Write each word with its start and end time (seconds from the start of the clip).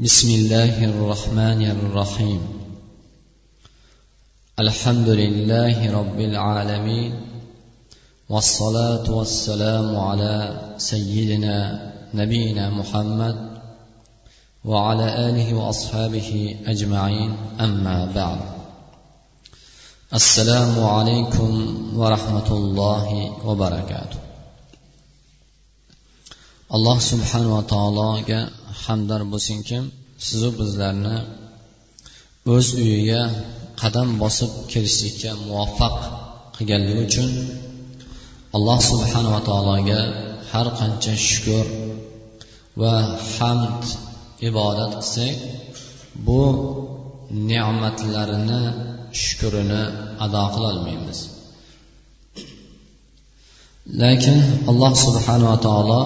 بسم 0.00 0.28
الله 0.30 0.84
الرحمن 0.84 1.70
الرحيم. 1.70 2.40
الحمد 4.58 5.08
لله 5.08 5.92
رب 5.92 6.20
العالمين 6.20 7.12
والصلاة 8.28 9.10
والسلام 9.10 9.96
على 9.96 10.60
سيدنا 10.78 11.56
نبينا 12.14 12.70
محمد 12.70 13.60
وعلى 14.64 15.28
آله 15.28 15.54
وأصحابه 15.54 16.56
أجمعين 16.66 17.36
أما 17.60 18.12
بعد. 18.14 18.40
السلام 20.14 20.84
عليكم 20.84 21.50
ورحمة 21.96 22.48
الله 22.48 23.36
وبركاته. 23.44 24.20
alloh 26.70 26.98
subhanava 27.02 27.66
taologa 27.66 28.59
hamdar 28.82 29.20
bo'lsinkim 29.32 29.84
sizu 30.26 30.48
bizlarni 30.60 31.16
o'z 32.54 32.66
uyiga 32.82 33.22
qadam 33.80 34.08
bosib 34.22 34.50
kirishlikka 34.70 35.30
muvaffaq 35.46 35.96
qilganligi 36.54 37.02
uchun 37.08 37.30
alloh 38.56 38.78
subhanava 38.90 39.40
taologa 39.48 40.00
har 40.50 40.66
qancha 40.80 41.14
shukur 41.28 41.66
va 42.80 42.94
hamd 43.34 43.82
ibodat 44.48 44.92
qilsak 45.00 45.36
bu 46.26 46.42
ne'matlarini 47.50 48.62
shukrini 49.22 49.82
ado 50.24 50.42
qilolmaymiz 50.54 51.18
lekin 54.00 54.36
alloh 54.70 54.92
subhanava 55.04 55.56
taolo 55.66 56.02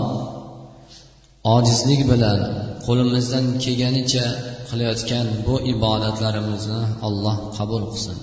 ojizlik 1.53 2.01
bilan 2.13 2.41
qo'limizdan 2.87 3.47
kelganicha 3.63 4.27
qilayotgan 4.69 5.27
bu 5.47 5.55
ibodatlarimizni 5.73 6.83
alloh 7.07 7.37
qabul 7.57 7.83
qilsin. 7.93 8.19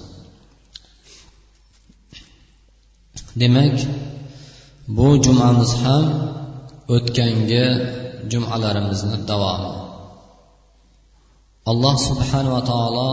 Demak 3.42 3.78
bu 4.98 5.08
jumamiz 5.26 5.72
ham 5.84 6.06
o'tgangi 6.96 7.66
jumalarimizni 8.32 9.18
davomi. 9.30 9.72
Alloh 11.72 11.96
subhanava 12.10 12.62
taolo 12.72 13.10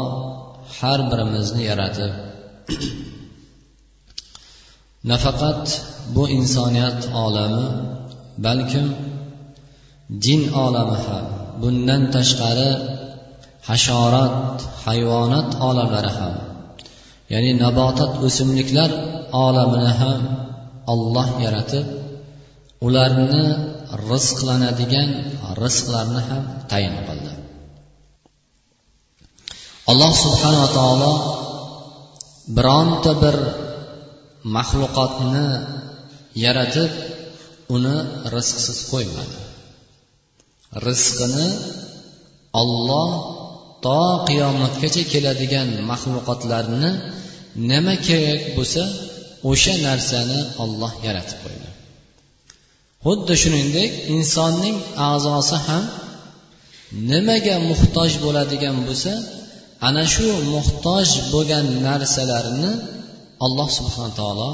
har 0.78 1.00
birimizni 1.10 1.62
yaratib 1.70 2.12
nafaqat 5.10 5.64
bu 6.14 6.22
insoniyat 6.38 7.00
olami 7.24 7.66
balkim 8.46 8.86
jin 10.24 10.42
olami 10.64 10.98
ham 11.06 11.24
bundan 11.60 12.02
tashqari 12.14 12.70
hasharot 13.68 14.56
hayvonot 14.84 15.48
olamlari 15.68 16.12
ham. 16.18 16.34
Ya'ni 17.32 17.52
nabotat 17.64 18.12
o'simliklar 18.26 18.90
olamini 19.46 19.92
ham 20.00 20.20
olloh 20.92 21.28
yaratib 21.44 21.86
ularni 22.86 23.44
rizqlanadigan 24.10 25.10
rizqlarni 25.62 26.20
ham 26.28 26.42
tayin 26.70 26.96
qildi. 27.08 27.32
Alloh 29.90 30.12
subhanava 30.24 30.68
taolo 30.78 31.12
bironta 32.56 33.12
bir 33.22 33.36
maxluqotni 34.56 35.48
yaratib 36.44 36.90
uni 37.74 37.96
rizqsiz 38.34 38.78
qo'ymadi. 38.92 39.47
Rizqini 40.86 41.48
olloh 42.60 43.10
to 43.84 44.00
qiyomatgacha 44.28 45.02
keladigan 45.12 45.68
maxluqotlarni 45.90 46.90
nima 47.70 47.94
kerak 48.06 48.42
bo'lsa 48.56 48.82
o'sha 49.50 49.74
narsani 49.86 50.40
olloh 50.62 50.92
yaratib 51.06 51.38
qo'ydi. 51.44 51.68
Xuddi 53.04 53.34
shuningdek 53.42 53.90
insonning 54.14 54.76
a'zosi 55.10 55.56
ham 55.66 55.84
nimaga 57.10 57.56
muhtoj 57.70 58.10
bo'ladigan 58.24 58.76
bo'lsa 58.86 59.12
ana 59.88 60.04
shu 60.14 60.26
muhtoj 60.54 61.08
bo'lgan 61.32 61.66
narsalarni 61.86 62.72
alloh 63.44 63.68
subhana 63.78 64.12
taolo 64.20 64.52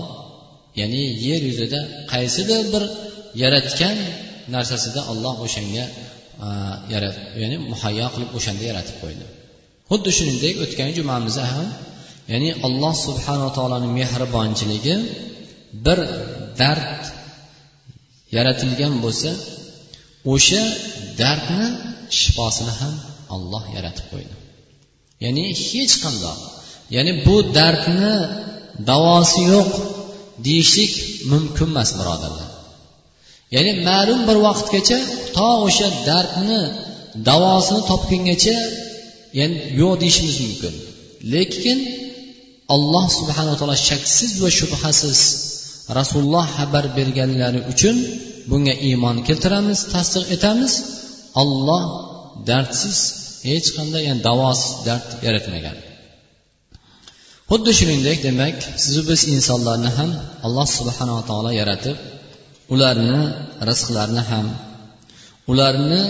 ya'ni 0.80 1.02
yer 1.26 1.40
yuzida 1.50 1.80
qaysidir 2.12 2.62
bir 2.72 2.82
yaratgan 3.42 3.96
narsasida 4.54 5.00
olloh 5.12 5.34
o'shanga 5.46 5.84
ya'ni 7.42 7.56
muhayyo 7.70 8.06
qilib 8.14 8.30
o'shanda 8.38 8.64
yaratib 8.70 8.96
qo'ydi. 9.02 9.24
Xuddi 9.90 10.10
shuningdek 10.18 10.54
o'tgan 10.64 10.90
jumamizda 10.98 11.44
ham 11.52 11.66
ya'ni 12.32 12.50
alloh 12.66 12.94
subhanava 13.06 13.50
taoloni 13.58 13.88
mehribonchiligi 13.98 14.94
bir 15.84 15.98
dard 16.60 17.02
yaratilgan 18.36 18.94
bo'lsa 19.04 19.30
o'sha 20.32 20.62
dardni 21.20 21.66
shifosini 22.18 22.72
ham 22.80 22.94
olloh 23.34 23.64
yaratib 23.76 24.06
qo'ydi. 24.12 24.34
Ya'ni 25.24 25.44
hech 25.66 25.94
qandoq 26.04 26.38
ya'ni 26.96 27.12
bu 27.26 27.36
dardni 27.58 28.14
davosi 28.90 29.40
yo'q 29.52 29.70
deyishlik 30.46 30.92
mumkin 31.32 31.68
emas 31.72 31.90
birodarlar. 31.98 32.50
Ya'ni 33.54 33.72
ma'lum 33.88 34.20
bir 34.28 34.36
vaqtgacha 34.46 34.98
to 35.36 35.48
o'sha 35.66 35.88
dardni 36.08 36.60
davosini 37.28 37.82
topgungacha 37.90 38.56
ya'ni 39.38 39.56
yo'q 39.80 39.92
deyishimiz 40.02 40.36
mumkin. 40.46 40.74
Lekin 41.34 41.78
alloh 42.74 43.06
subhanaa 43.18 43.56
taolo 43.60 43.76
shaksiz 43.88 44.32
va 44.42 44.50
shubhasiz 44.58 45.20
rasululloh 45.98 46.46
xabar 46.56 46.84
berganlari 46.98 47.60
uchun 47.72 47.96
bunga 48.50 48.74
iymon 48.88 49.16
keltiramiz 49.28 49.78
tasdiq 49.94 50.24
etamiz. 50.36 50.72
Olloh 51.42 51.82
dardsiz 52.48 52.98
hech 53.48 53.68
qanday 53.76 54.02
yani 54.08 54.20
davosiz 54.28 54.70
dard 54.86 55.08
yaratmagan. 55.26 55.76
Xuddi 57.50 57.72
shuningdek 57.78 58.18
demak 58.28 58.56
sizu 58.84 59.02
biz 59.10 59.20
insonlarni 59.34 59.90
ham 59.98 60.10
alloh 60.46 60.66
subhanava 60.78 61.22
taolo 61.30 61.50
yaratib 61.60 61.96
ularni 62.72 63.20
rizqlarini 63.68 64.22
ham 64.30 64.46
ularni 65.50 66.02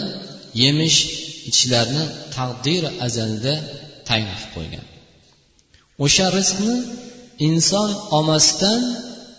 yemish 0.62 0.98
ichishlarini 1.48 2.04
taqdir 2.36 2.82
azalda 3.06 3.54
tayin 4.08 4.28
qilib 4.32 4.50
qo'ygan. 4.56 4.84
O'sha 6.04 6.26
rizqni 6.38 6.74
inson 7.48 7.90
olmasdan 8.16 8.80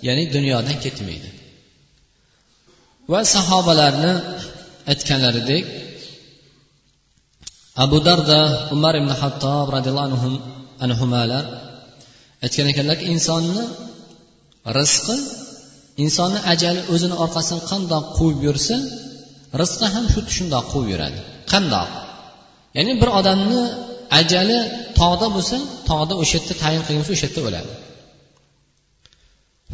ya'ni 0.08 0.24
dunyodan 0.36 0.78
ketmaydi. 0.86 1.30
Va 3.12 3.22
sahobalarni 3.36 4.14
aytganlaridek 4.92 5.66
abu 7.84 7.98
darda 8.08 8.40
umar 8.76 8.94
ibn 9.02 9.12
hattob 9.22 9.68
roziyallohu 9.76 10.30
anhular 10.86 11.46
aytgan 12.46 12.68
ekanlarki 12.74 13.06
insonni 13.14 13.64
rizqi 14.78 15.18
insonni 16.04 16.40
ajali 16.54 16.82
o'zini 16.94 17.16
orqasidan 17.24 17.62
qandoq 17.72 18.04
quvib 18.18 18.40
yursa 18.48 18.76
rizqi 19.62 19.88
ham 19.94 20.06
shu 20.14 20.20
shundoq 20.38 20.66
quvib 20.72 20.90
yuradi. 20.94 21.20
Qandoq? 21.52 21.90
Ya'ni 22.78 22.94
bir 23.02 23.10
odamni 23.20 23.62
ajali 24.20 24.60
tog'da 25.00 25.28
bo'lsa 25.36 25.58
tog'da 25.90 26.14
o'sha 26.22 26.36
yerda 26.38 26.54
tayin 26.64 26.82
qilgan 26.86 27.02
bo'lsa 27.02 27.14
o'sha 27.18 27.28
yerda 27.28 27.42
o'ladi. 27.50 27.72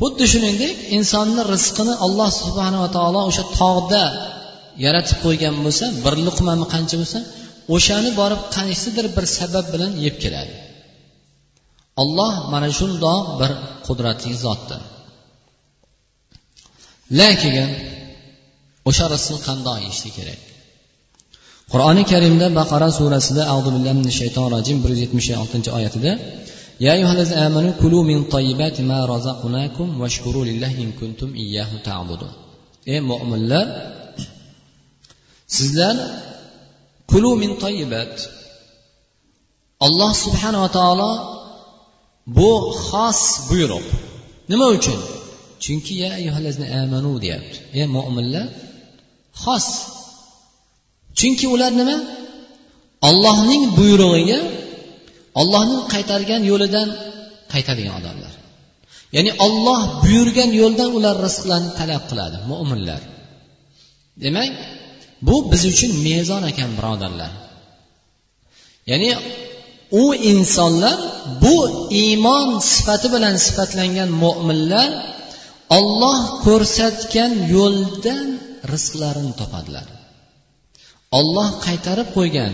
Xuddi 0.02 0.26
shuningdek 0.34 0.76
insonni 0.98 1.42
rizqini 1.54 1.94
alloh 2.06 2.30
subhanava 2.42 2.88
taolo 2.98 3.22
o'sha 3.30 3.44
tog'da 3.59 4.03
yaratib 4.86 5.18
qo'ygan 5.26 5.56
bo'lsa 5.66 5.86
bir 6.03 6.14
luqmami 6.28 6.66
qancha 6.74 6.96
bo'lsa 7.02 7.20
o'shani 7.76 8.12
borib 8.20 8.41
qaysidir 8.56 9.06
bir 9.16 9.26
sabab 9.38 9.66
bilan 9.74 9.91
yeb 10.06 10.16
keladi. 10.24 10.53
Olloh 12.02 12.34
mana 12.53 12.70
shundoq 12.79 13.24
bir 13.40 13.52
qudratli 13.88 14.34
zotdir. 14.46 14.82
lekin 17.21 17.57
o'sha 18.89 19.04
rizqni 19.15 19.39
qandoq 19.47 19.77
yeyishli 19.84 20.10
kerak 20.16 20.41
qur'oni 21.72 22.03
karimda 22.13 22.47
baqara 22.59 22.89
surasida 22.98 23.42
audu 23.54 23.68
billahi 23.74 23.97
minash 24.01 24.18
shaytonir 24.22 24.51
rojim 24.57 24.77
bir 24.83 24.91
yuz 24.92 25.01
yetmish 25.04 25.28
oltinchi 25.42 25.71
oyatida 25.78 26.13
يا 26.86 26.92
أيها 26.92 27.13
الذين 27.13 27.39
آمنوا 27.48 27.72
كلوا 27.83 28.03
من 28.10 28.24
طيبات 28.36 28.77
ما 28.80 28.98
رزقناكم 29.13 30.01
واشكروا 30.01 30.45
لله 30.45 30.72
إن 30.84 30.91
كنتم 31.01 31.34
إياه 31.34 31.71
تعبدون 31.89 32.33
ey 32.95 33.01
mo'minlar 33.10 33.66
sizlar 35.57 35.97
kulu 37.10 37.30
min 37.42 37.51
toyibat 37.63 38.15
alloh 39.86 40.13
subhanava 40.24 40.68
taolo 40.78 41.10
bu 42.36 42.53
xos 42.86 43.21
buyruq 43.48 43.86
nima 44.51 44.66
uchun 44.77 45.01
Chunki 45.63 45.93
ya 46.03 46.09
amanu 46.81 47.11
deyapti. 47.23 47.58
Ey 47.79 47.85
mo'minlar 47.97 48.47
xos. 49.43 49.67
Chunki 51.19 51.46
ular 51.55 51.72
nima? 51.79 51.97
Ollohning 53.09 53.63
buyrug'iga 53.78 54.40
ollohning 55.41 55.81
qaytargan 55.93 56.41
yo'lidan 56.52 56.87
qaytadigan 57.53 57.93
odamlar. 57.99 58.34
Ya'ni 59.16 59.31
olloh 59.46 59.81
buyurgan 60.03 60.52
yo'ldan 60.61 60.90
ular 60.97 61.16
rizqlarni 61.28 61.72
talab 61.79 62.03
qiladi 62.09 62.37
mo'minlar 62.52 63.02
demak 64.23 64.52
bu 65.28 65.35
biz 65.52 65.64
uchun 65.72 65.91
mezon 66.07 66.43
ekan 66.52 66.72
birodarlar. 66.78 67.31
Ya'ni 68.91 69.09
u 70.03 70.05
insonlar 70.31 70.97
bu 71.43 71.57
iymon 72.03 72.47
sifati 72.72 73.07
bilan 73.16 73.35
sifatlangan 73.46 74.09
mo'minlar 74.23 74.90
olloh 75.78 76.20
ko'rsatgan 76.46 77.32
yo'ldan 77.56 78.26
rizqlarini 78.73 79.34
topadilar. 79.41 79.88
Olloh 81.20 81.50
qaytarib 81.66 82.09
qo'ygan 82.18 82.53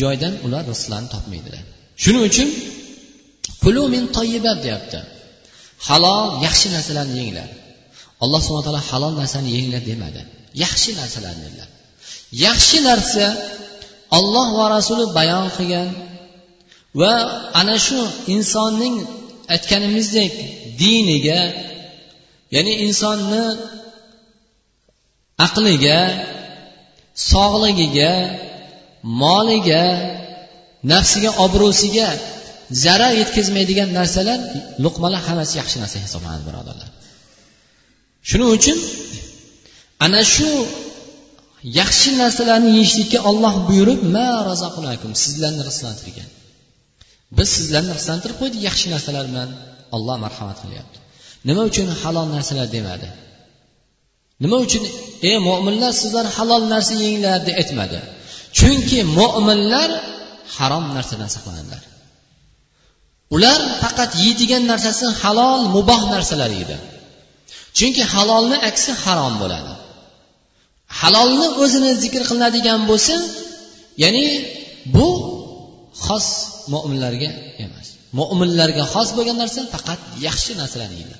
joydan 0.00 0.34
ular 0.46 0.62
rizqlarni 0.72 1.08
topmaydilar. 1.14 1.64
Shuning 2.02 2.24
uchun 2.30 2.48
kulu 3.62 3.82
min 3.94 4.02
toyibat 4.16 4.58
deyapti. 4.64 5.00
Halol 5.88 6.26
yaxshi 6.46 6.68
narsalarni 6.74 7.14
yenglar. 7.22 7.48
Alloh 8.22 8.40
subhana 8.46 8.64
taolo 8.66 8.82
halol 8.90 9.12
narsani 9.20 9.48
yenglar 9.56 9.82
demadi. 9.90 10.20
Yaxshi 10.64 10.90
narsalarni 11.00 11.42
dedilar 11.46 11.70
yaxshi 12.46 12.78
narsa 12.88 13.26
olloh 14.18 14.48
va 14.58 14.66
rasuli 14.76 15.04
bayon 15.18 15.46
qilgan 15.56 15.88
va 17.00 17.14
ana 17.60 17.76
shu 17.86 18.00
insonning 18.34 18.96
aytganimizdek 19.54 20.32
diniga 20.82 21.40
ya'ni 22.54 22.72
insonni 22.86 23.44
aqliga 25.46 25.98
sog'ligiga 27.32 28.12
moliga 29.22 29.84
nafsiga 30.92 31.30
obro'siga 31.44 32.08
zarar 32.84 33.12
yetkazmaydigan 33.20 33.88
narsalar 33.98 34.40
luqmalar 34.84 35.22
hammasi 35.28 35.54
yaxshi 35.60 35.76
narsa 35.82 35.96
hisoblanadi 36.04 36.44
birodarlar. 36.48 36.88
Shuning 38.28 38.50
uchun 38.58 38.78
ana 40.06 40.20
shu 40.34 40.50
yaxshi 41.80 42.10
narsalarni 42.22 42.70
yeyishlikka 42.78 43.18
olloh 43.30 43.54
buyurib 43.68 44.00
ma 44.16 44.28
razaqlakum 44.50 45.10
sizlarni 45.22 45.62
rizqlantirgan 45.68 46.30
biz 47.36 47.48
sizlarni 47.56 47.92
rizqlantirib 47.98 48.36
qo'ydik 48.42 48.60
yaxshi 48.68 48.86
narsalar 48.94 49.24
bilan. 49.30 49.50
Olloh 49.96 50.16
marhamat 50.24 50.58
qilyapti. 50.64 50.98
Nima 51.48 51.62
uchun 51.70 51.88
halol 52.00 52.26
narsalar 52.34 52.66
demadi? 52.76 53.08
Nima 54.42 54.56
uchun 54.66 54.82
ey 55.28 55.36
mo'minlar 55.48 55.92
sizlar 56.02 56.26
halol 56.36 56.62
narsa 56.72 56.94
yenglar 57.04 57.38
deb 57.46 57.56
aytmadi. 57.62 57.98
Chunki 58.58 58.98
mo'minlar 59.18 59.90
harom 60.56 60.84
narsadan 60.96 61.30
saqlanadilar. 61.34 61.82
Ular 63.34 63.60
faqat 63.82 64.10
yeydigan 64.24 64.62
narsasi 64.72 65.06
halol 65.22 65.60
muboh 65.76 66.02
narsalar 66.14 66.50
yeydi. 66.58 66.76
Chunki 67.78 68.02
halolni 68.14 68.56
aksi 68.70 68.90
harom 69.04 69.34
bo'ladi. 69.42 69.72
Halolni 71.00 71.48
o'zini 71.62 71.90
zikr 72.02 72.22
qilinadigan 72.28 72.80
bo'lsa 72.90 73.16
ya'ni 74.02 74.26
bu 74.94 75.08
xos 76.04 76.26
mo'minlarga 76.72 77.30
emas. 77.64 77.86
Mo'minlarga 78.18 78.84
xos 78.92 79.08
bo'lgan 79.16 79.36
narsa 79.42 79.60
faqat 79.74 80.00
yaxshi 80.26 80.52
narsalarni 80.60 80.96
yeydi. 81.02 81.16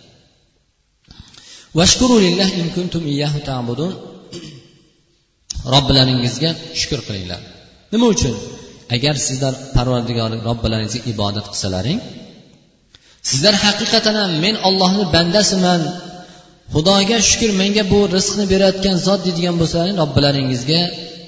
Robbilaringizga 5.75 6.51
shukur 6.81 7.01
qilinglar. 7.07 7.41
Nima 7.93 8.07
uchun? 8.15 8.35
Agar 8.97 9.15
sizlar 9.27 9.55
parvardigor 9.77 10.31
robbilaringizga 10.49 11.01
ibodat 11.13 11.47
qilsalaring 11.53 11.99
sizlar 13.31 13.55
haqiqatan 13.65 14.15
ham 14.21 14.33
men 14.45 14.55
ollohni 14.69 15.05
bandasiman. 15.17 15.83
Xudoga 16.75 17.19
shukur 17.31 17.51
menga 17.63 17.85
bu 17.93 18.01
rizqni 18.17 18.45
berayotgan 18.53 18.97
zot 19.07 19.21
deydigan 19.27 19.57
bo'lsalaring 19.61 19.97
robbilaringizga 20.03 20.81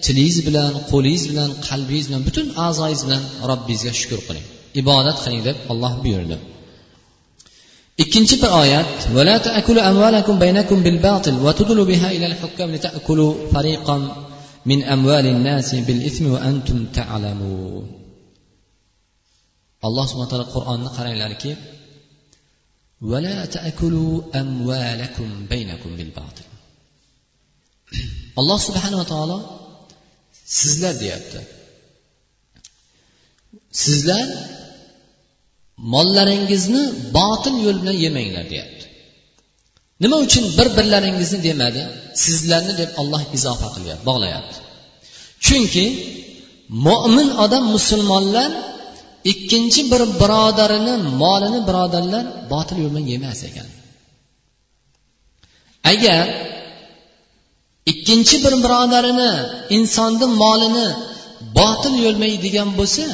tilingiz 0.05 0.39
bilan 0.49 0.73
qo'lingiz 0.91 1.25
bilan 1.31 1.51
qalbingiz 1.69 2.07
bilan 2.09 2.23
butun 2.29 2.47
a'zoyingiz 2.67 3.03
bilan 3.07 3.23
robbingizga 3.51 3.93
shukur 4.01 4.21
qiling. 4.29 4.47
Ibodat 4.83 5.19
qiling 5.25 5.43
deb 5.49 5.57
olloh 5.73 5.93
buyurdi. 6.05 6.37
Ikkinchi 8.03 8.37
bir 8.43 8.51
oyat 8.63 8.91
ولا 9.17 9.37
تأكلوا 9.39 9.89
أموالكم 9.91 10.35
بينكم 10.39 10.79
بالباطل 10.83 11.35
وتدلوا 11.45 11.85
بها 11.91 12.09
إلى 12.11 12.27
الحكام 12.27 12.69
لتأكلوا 12.75 13.33
فريقا 13.53 13.97
من 14.67 14.79
أموال 14.85 15.27
الناس 15.27 15.75
بالإثم 15.75 16.25
وأنتم 16.33 16.79
تعلمون. 16.99 17.85
alloh 19.87 20.05
subhana 20.11 20.29
taolo 20.33 20.47
qur'onni 20.55 20.89
qaranglarki 20.97 21.53
ولا 23.01 23.45
تأكلوا 23.45 24.23
أموالكم 24.35 25.47
بينكم 25.51 25.91
بالباطل. 25.97 26.47
alloh 28.41 28.59
subhanava 28.67 29.05
taolo 29.13 29.39
sizlar 30.61 30.95
deyapti 31.03 31.41
sizlar 33.83 34.27
mollaringizni 35.93 36.83
botil 37.17 37.57
yo'l 37.67 37.79
bilan 37.83 37.97
yemanglar 38.05 38.45
deyapti. 38.53 38.85
Nima 40.03 40.17
uchun 40.27 40.45
bir 40.59 40.69
birlaringizni 40.77 41.39
demadi? 41.49 41.83
Sizlarni 42.25 42.75
deb 42.81 42.91
olloh 43.01 43.23
izofa 43.37 43.69
qilyapti 43.75 44.05
bog'layapti. 44.11 44.57
Chunki 45.47 45.85
mo'min 46.87 47.29
odam 47.45 47.65
musulmonlar 47.77 48.51
ikkinchi 49.33 49.81
bir 49.93 50.03
birodarini 50.21 50.95
molini 51.23 51.61
birodarlar 51.69 52.25
botil 52.53 52.77
yo'l 52.83 52.93
bilan 52.95 53.07
yemas 53.13 53.41
ekan. 53.49 53.69
Agar 55.93 56.25
ikkinchi 57.93 58.37
bir 58.45 58.55
birodarini 58.65 59.31
insonni 59.77 60.27
molini 60.43 60.87
botil 61.59 61.95
yo'l 62.05 62.15
bilan 62.19 62.31
yeydigan 62.35 62.69
bo'lsa 62.79 63.05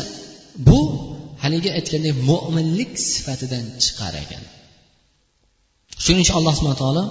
haligi 1.42 1.70
aytgandek 1.78 2.14
mo'minlik 2.30 2.92
sifatidan 3.10 3.64
chiqar 3.84 4.14
ekan 4.24 4.44
shuning 6.04 6.22
uchun 6.24 6.36
alloh 6.40 6.54
subhana 6.58 6.78
taolo 6.84 7.04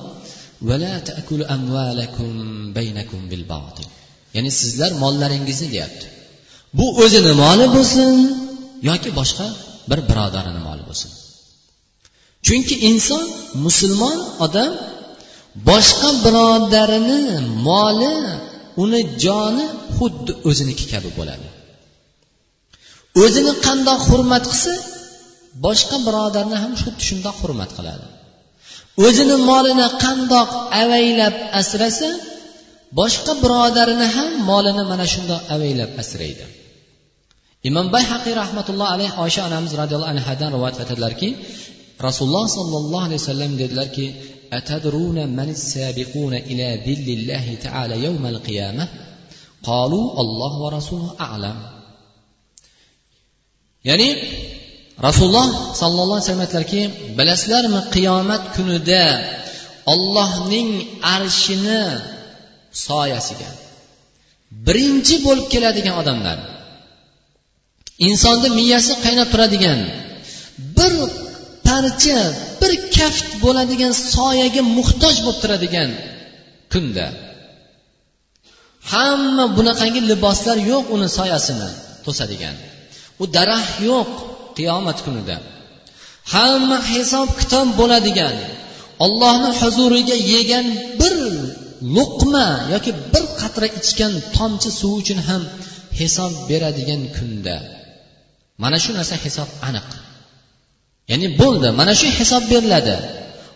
ya'ni 4.35 4.51
sizlar 4.61 4.91
mollaringizni 5.03 5.67
deyapti. 5.75 6.05
Bu 6.77 6.85
o'zini 7.03 7.33
moli 7.43 7.67
bo'lsin 7.75 8.13
yoki 8.89 9.09
boshqa 9.19 9.47
bir 9.89 9.99
birodarini 10.09 10.61
moli 10.67 10.83
bo'lsin. 10.89 11.11
Chunki 12.45 12.75
inson 12.89 13.23
musulmon 13.65 14.17
odam 14.45 14.71
boshqa 15.69 16.09
birodarini 16.25 17.19
moli 17.67 18.13
uni 18.83 19.01
joni 19.23 19.65
xuddi 19.97 20.31
o'ziniki 20.49 20.85
kabi 20.93 21.09
bo'ladi. 21.19 21.47
o'zini 23.22 23.52
qandoq 23.66 24.00
hurmat 24.10 24.44
qilsa 24.52 24.74
boshqa 25.66 25.96
birodarni 26.06 26.56
ham 26.62 26.72
xuddi 26.82 27.02
shundoq 27.08 27.36
hurmat 27.42 27.70
qiladi 27.78 28.06
o'zini 29.06 29.36
molini 29.50 29.86
qandoq 30.04 30.50
avaylab 30.82 31.34
asrasa 31.60 32.10
boshqa 33.00 33.32
birodarini 33.42 34.06
ham 34.16 34.30
molini 34.50 34.82
mana 34.90 35.06
shundoq 35.14 35.42
avaylab 35.54 35.90
asraydi 36.02 36.44
imom 37.68 37.86
bayhaqiy 37.96 38.34
rahmatulloh 38.42 38.88
alayhi 38.94 39.14
oysha 39.24 39.40
onamiz 39.48 39.72
roziyallohu 39.80 40.12
anhadan 40.14 40.50
rivoyat 40.56 40.76
etadilarki 40.84 41.28
rasululloh 42.06 42.46
sollallohu 42.56 43.04
alayhi 43.06 43.20
vasallam 43.22 43.52
dedilarki 43.62 44.06
أتدرون 44.52 45.28
من 45.28 45.48
السابقون 45.48 46.34
إلى 46.34 46.66
ذل 46.86 47.08
الله 47.18 47.54
تعالى 47.62 48.04
يوم 48.04 48.26
القيامة 48.26 48.88
قالوا 49.62 50.20
الله 50.20 50.52
ورسوله 50.64 51.14
أعلم 51.20 51.56
ya'ni 53.89 54.09
rasululloh 55.07 55.47
sollallohu 55.81 56.17
alayhi 56.17 56.25
vasallam 56.25 56.45
aytdilarki 56.47 56.81
bilasizlarmi 57.17 57.81
qiyomat 57.95 58.43
kunida 58.55 59.05
ollohning 59.93 60.69
arshini 61.15 61.83
soyasiga 62.87 63.49
birinchi 64.67 65.15
bo'lib 65.25 65.47
keladigan 65.53 65.95
odamlar 66.01 66.37
insonni 68.07 68.49
miyasi 68.59 68.93
qaynab 69.05 69.27
turadigan 69.33 69.79
bir 70.77 70.93
parcha 71.67 72.19
bir 72.61 72.71
kaft 72.97 73.27
bo'ladigan 73.43 73.93
soyaga 74.15 74.61
muhtoj 74.77 75.15
bo'lib 75.25 75.39
turadigan 75.43 75.89
kunda 76.73 77.05
hamma 78.93 79.45
bunaqangi 79.57 80.01
liboslar 80.11 80.57
yo'q 80.71 80.85
uni 80.95 81.07
soyasini 81.17 81.69
to'sadigan. 82.05 82.55
U 83.21 83.23
daraxt 83.35 83.75
yo'q 83.89 84.09
qiyomat 84.57 84.97
kunida. 85.05 85.35
Hamma 86.33 86.77
hisob 86.93 87.29
kitob 87.39 87.67
bo'ladigan 87.79 88.35
ollohni 89.05 89.51
huzuriga 89.59 90.17
yegan 90.33 90.67
bir 91.01 91.17
luqma 91.95 92.47
yoki 92.73 92.91
bir 93.13 93.25
qatra 93.41 93.67
ichgan 93.79 94.13
tomchi 94.35 94.69
suv 94.79 94.93
uchun 95.01 95.19
ham 95.27 95.43
hisob 95.99 96.33
beradigan 96.49 97.01
kunda. 97.15 97.57
Mana 98.63 98.77
shu 98.83 98.91
narsa 98.97 99.15
hisob 99.25 99.49
aniq. 99.67 99.87
Ya'ni 101.11 101.27
bo'ldi 101.41 101.67
mana 101.79 101.93
shu 101.99 102.07
hisob 102.19 102.43
beriladi. 102.51 102.95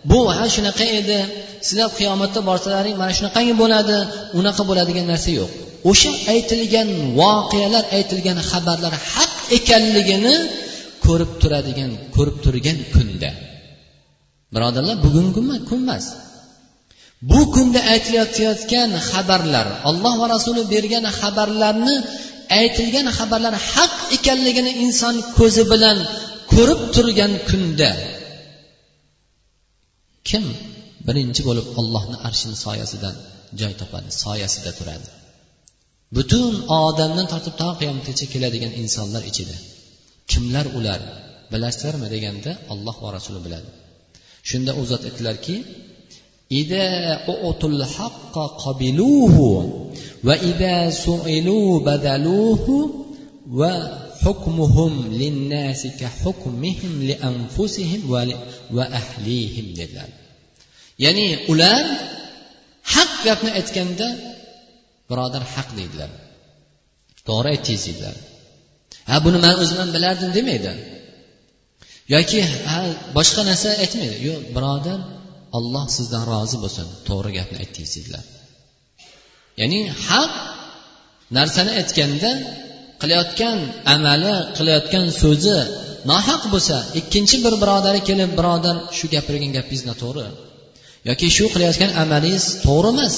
Bu 0.10 0.19
ha 0.38 0.45
shunaqa 0.55 0.86
edi. 1.00 1.19
Sizlar 1.67 1.89
qiyomatda 2.00 2.39
borsalaring 2.50 2.95
mana 3.01 3.13
shunaqangi 3.17 3.53
bo'ladi 3.62 3.98
unaqa 4.39 4.62
bo'ladigan 4.69 5.05
narsa 5.12 5.29
yo'q. 5.39 5.51
O'sha 5.89 6.11
aytilgan 6.33 6.89
voqealar 7.19 7.83
aytilgan 7.97 8.37
xabarlar 8.51 8.93
haq 9.13 9.33
ekanligini 9.57 10.35
ko'rib 11.05 11.31
turadigan 11.41 11.91
ko'rib 12.15 12.37
turgan 12.45 12.77
kunda. 12.93 13.31
Birodarlar 14.53 14.95
bugungi 15.05 15.31
kun 15.69 15.79
emas 15.85 16.05
bu 17.31 17.41
kunda 17.55 17.79
aytilayotgan 17.93 18.91
xabarlar 19.09 19.67
alloh 19.89 20.13
va 20.21 20.25
rasuli 20.35 20.63
bergan 20.73 21.05
xabarlarni 21.19 21.95
aytilgan 22.59 23.07
xabarlar 23.17 23.55
haq 23.71 23.93
ekanligini 24.17 24.71
inson 24.85 25.15
ko'zi 25.37 25.63
bilan 25.71 25.97
ko'rib 26.53 26.81
turgan 26.95 27.31
kunda. 27.49 27.91
Kim 30.29 30.43
birinchi 31.07 31.41
bo'lib 31.47 31.67
ollohni 31.79 32.17
arshini 32.27 32.55
soyasidan 32.65 33.15
joy 33.59 33.73
topadi 33.81 34.09
soyasida 34.23 34.71
turadi? 34.79 35.07
butun 36.16 36.52
odamdan 36.82 37.26
tortib 37.32 37.54
to 37.60 37.68
qiyomatgacha 37.80 38.26
keladigan 38.32 38.72
insonlar 38.82 39.22
ichida 39.30 39.56
kimlar 40.30 40.66
ular 40.78 41.00
bilasizlarmi 41.52 42.08
deganda 42.14 42.50
olloh 42.72 42.96
va 43.04 43.08
rasuli 43.16 43.40
biladi 43.46 43.70
shunda 44.50 44.72
u 44.80 44.82
zot 44.90 45.02
aytdilarki 45.08 45.56
وإذا 50.26 50.90
سئلوا 50.90 51.80
بذلوه 51.87 52.66
وحكمهم 53.60 54.92
للناس 55.12 55.87
كحكمهم 55.87 56.92
لأنفسهم 57.08 58.00
وأهليهم 58.76 59.66
dedilar 59.78 60.10
ya'ni 61.04 61.26
ular 61.52 61.84
haq 62.94 63.10
gapni 63.26 63.50
aytganda 63.58 64.08
birodar 65.09 65.43
haq 65.53 65.69
deydilar. 65.79 66.12
To'g'ri 67.27 67.47
aytdingiz 67.53 67.83
deydilar. 67.88 68.15
Ha 69.09 69.15
buni 69.25 69.38
man 69.45 69.55
o'zim 69.63 69.77
ham 69.81 69.89
bilardim 69.95 70.31
demaydi. 70.38 70.71
Yoki 72.15 72.39
ha 72.71 72.79
boshqa 73.17 73.41
narsa 73.50 73.69
aytmaydi. 73.83 74.15
Yo'q 74.27 74.41
birodar 74.55 75.00
olloh 75.57 75.85
sizdan 75.97 76.24
rozi 76.31 76.57
bo'lsin. 76.63 76.88
To'g'ri 77.07 77.31
gapni 77.38 77.57
aytdingiz 77.63 77.91
deydilar. 77.97 78.24
Ya'ni 79.62 79.79
haq 80.07 80.31
narsani 81.38 81.71
aytganda 81.79 82.31
qilayotgan 83.01 83.57
amali 83.95 84.33
qilayotgan 84.57 85.05
so'zi 85.21 85.57
nohaq 86.12 86.43
bo'lsa 86.53 86.77
ikkinchi 87.00 87.38
bir 87.45 87.53
birodari 87.63 88.01
kelib 88.09 88.31
birodar 88.39 88.75
shu 88.97 89.05
gapirgan 89.15 89.51
gapingiz 89.57 89.83
noto'g'ri 89.89 90.27
yoki 91.09 91.27
shu 91.38 91.45
qilayotgan 91.53 91.91
amalingiz 92.03 92.45
to'g'ri 92.65 92.89
emas. 92.95 93.15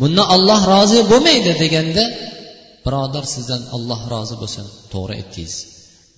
Bundan 0.00 0.26
olloh 0.34 0.60
rozi 0.72 1.00
bo'lmaydi 1.12 1.52
deganda 1.62 2.04
birodar 2.84 3.24
sizdan 3.34 3.62
olloh 3.76 4.00
rozi 4.12 4.34
bo'lsin 4.42 4.64
to'g'ri 4.92 5.14
aytdingiz 5.20 5.54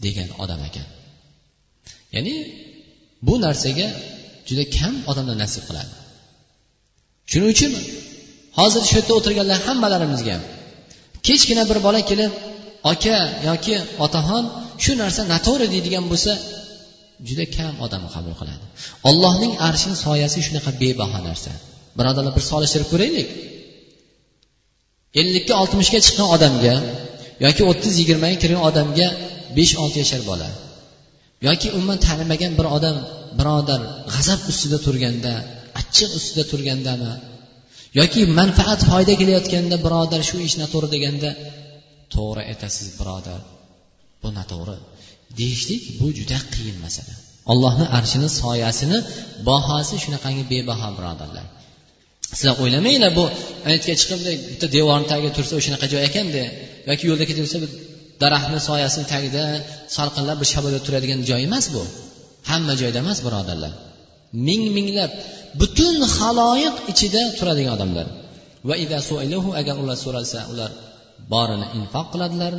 degan 0.05 0.29
odam 0.43 0.61
ekan. 0.69 0.87
Ya'ni 2.15 2.35
bu 3.27 3.35
narsaga 3.45 3.89
juda 4.49 4.65
kam 4.77 4.95
odamlar 5.11 5.37
nasib 5.45 5.63
qiladi. 5.69 5.93
Shuning 7.31 7.51
uchun 7.55 7.73
hozir 8.59 8.83
shu 8.89 8.95
yerda 8.99 9.13
o'tirganlar 9.19 9.59
hammalarimizga 9.67 10.33
ham 10.37 10.45
kechgina 11.27 11.65
bir 11.71 11.79
bola 11.87 12.01
kelib 12.11 12.33
aka 12.93 13.17
yoki 13.49 13.77
otaxon 14.05 14.45
shu 14.85 14.93
narsa 15.03 15.23
noto'g'ri 15.33 15.67
deydigan 15.75 16.05
bo'lsa 16.13 16.33
juda 17.29 17.45
kam 17.57 17.75
odam 17.87 18.03
qabul 18.15 18.35
qiladi. 18.41 18.65
Ollohning 19.09 19.53
arshini 19.69 19.97
soyasi 20.07 20.39
shunaqa 20.47 20.71
bebaho 20.83 21.19
narsa. 21.29 21.53
Birodarlar 21.99 22.33
bir 22.39 22.45
solishtirib 22.51 22.89
ko'raylik. 22.93 23.29
Ellikka 25.19 25.55
oltmishga 25.63 25.99
chiqqan 26.07 26.29
odamga 26.37 26.75
yoki 27.45 27.63
o'ttiz 27.71 27.95
yigirmaga 28.01 28.37
kirgan 28.43 28.63
odamga 28.71 29.07
besh 29.57 29.75
olti 29.83 29.99
yashar 30.03 30.23
bola. 30.31 30.49
Yoki 31.49 31.69
umuman 31.77 31.99
tanimagan 32.07 32.53
bir 32.59 32.67
odam 32.77 32.97
birodar 33.39 33.81
g'azab 34.15 34.41
ustida 34.51 34.79
turganda 34.87 35.33
achchiq 35.81 36.11
ustida 36.19 36.45
turgandami? 36.53 37.13
Yoki 38.01 38.21
manfaat 38.39 38.81
foyda 38.91 39.13
kelayotganda 39.21 39.77
birodar 39.87 40.21
shu 40.29 40.37
ish 40.49 40.57
noto'g'ri 40.63 40.89
deganda 40.95 41.31
to'g'ri 42.15 42.43
aytasiz 42.51 42.89
birodar 43.01 43.41
bu 44.23 44.29
noto'g'ri. 44.39 44.77
Deyishlik 45.39 45.83
bu 45.99 46.07
juda 46.19 46.39
qiyin 46.55 46.79
masala. 46.85 47.15
Allohni 47.53 47.87
arshini 47.99 48.29
soyasini 48.41 48.99
bahosi 49.49 49.97
shunaqangi 50.05 50.45
bebaho 50.53 50.89
birodarlar. 50.99 51.47
Sizlar 52.39 52.55
o'ylamanglar 52.63 53.11
bu 53.19 53.25
aytga 53.71 53.93
chiqib 54.01 54.21
bitta 54.53 54.67
devorni 54.77 55.07
tagida 55.13 55.33
tursa 55.39 55.53
o'shanaqa 55.61 55.87
joy 55.93 56.03
ekanda 56.09 56.43
yoki 56.91 57.05
yo'lda 57.11 57.25
ketaversa 57.31 57.59
bir 57.63 57.71
daraxtni 58.23 58.61
soyasini 58.69 59.07
tagida 59.13 59.43
salqinlab 59.97 60.39
bir 60.43 60.49
shabada 60.53 60.79
turadigan 60.87 61.21
joy 61.31 61.41
emas 61.49 61.67
bu. 61.75 61.83
Hamma 62.51 62.75
joyda 62.83 62.99
emas 63.05 63.19
birodarlar. 63.27 63.73
Ming 64.49 64.63
minglab 64.77 65.13
butun 65.61 65.97
haloyiq 66.17 66.77
ichida 66.93 67.23
turadigan 67.39 67.73
odamlar. 67.79 68.07
Va 68.69 68.75
agar 69.61 69.75
ular 69.83 69.97
so'ralsa 70.05 70.39
ular 70.53 70.71
borini 71.33 71.67
infoq 71.79 72.07
qiladilar. 72.13 72.55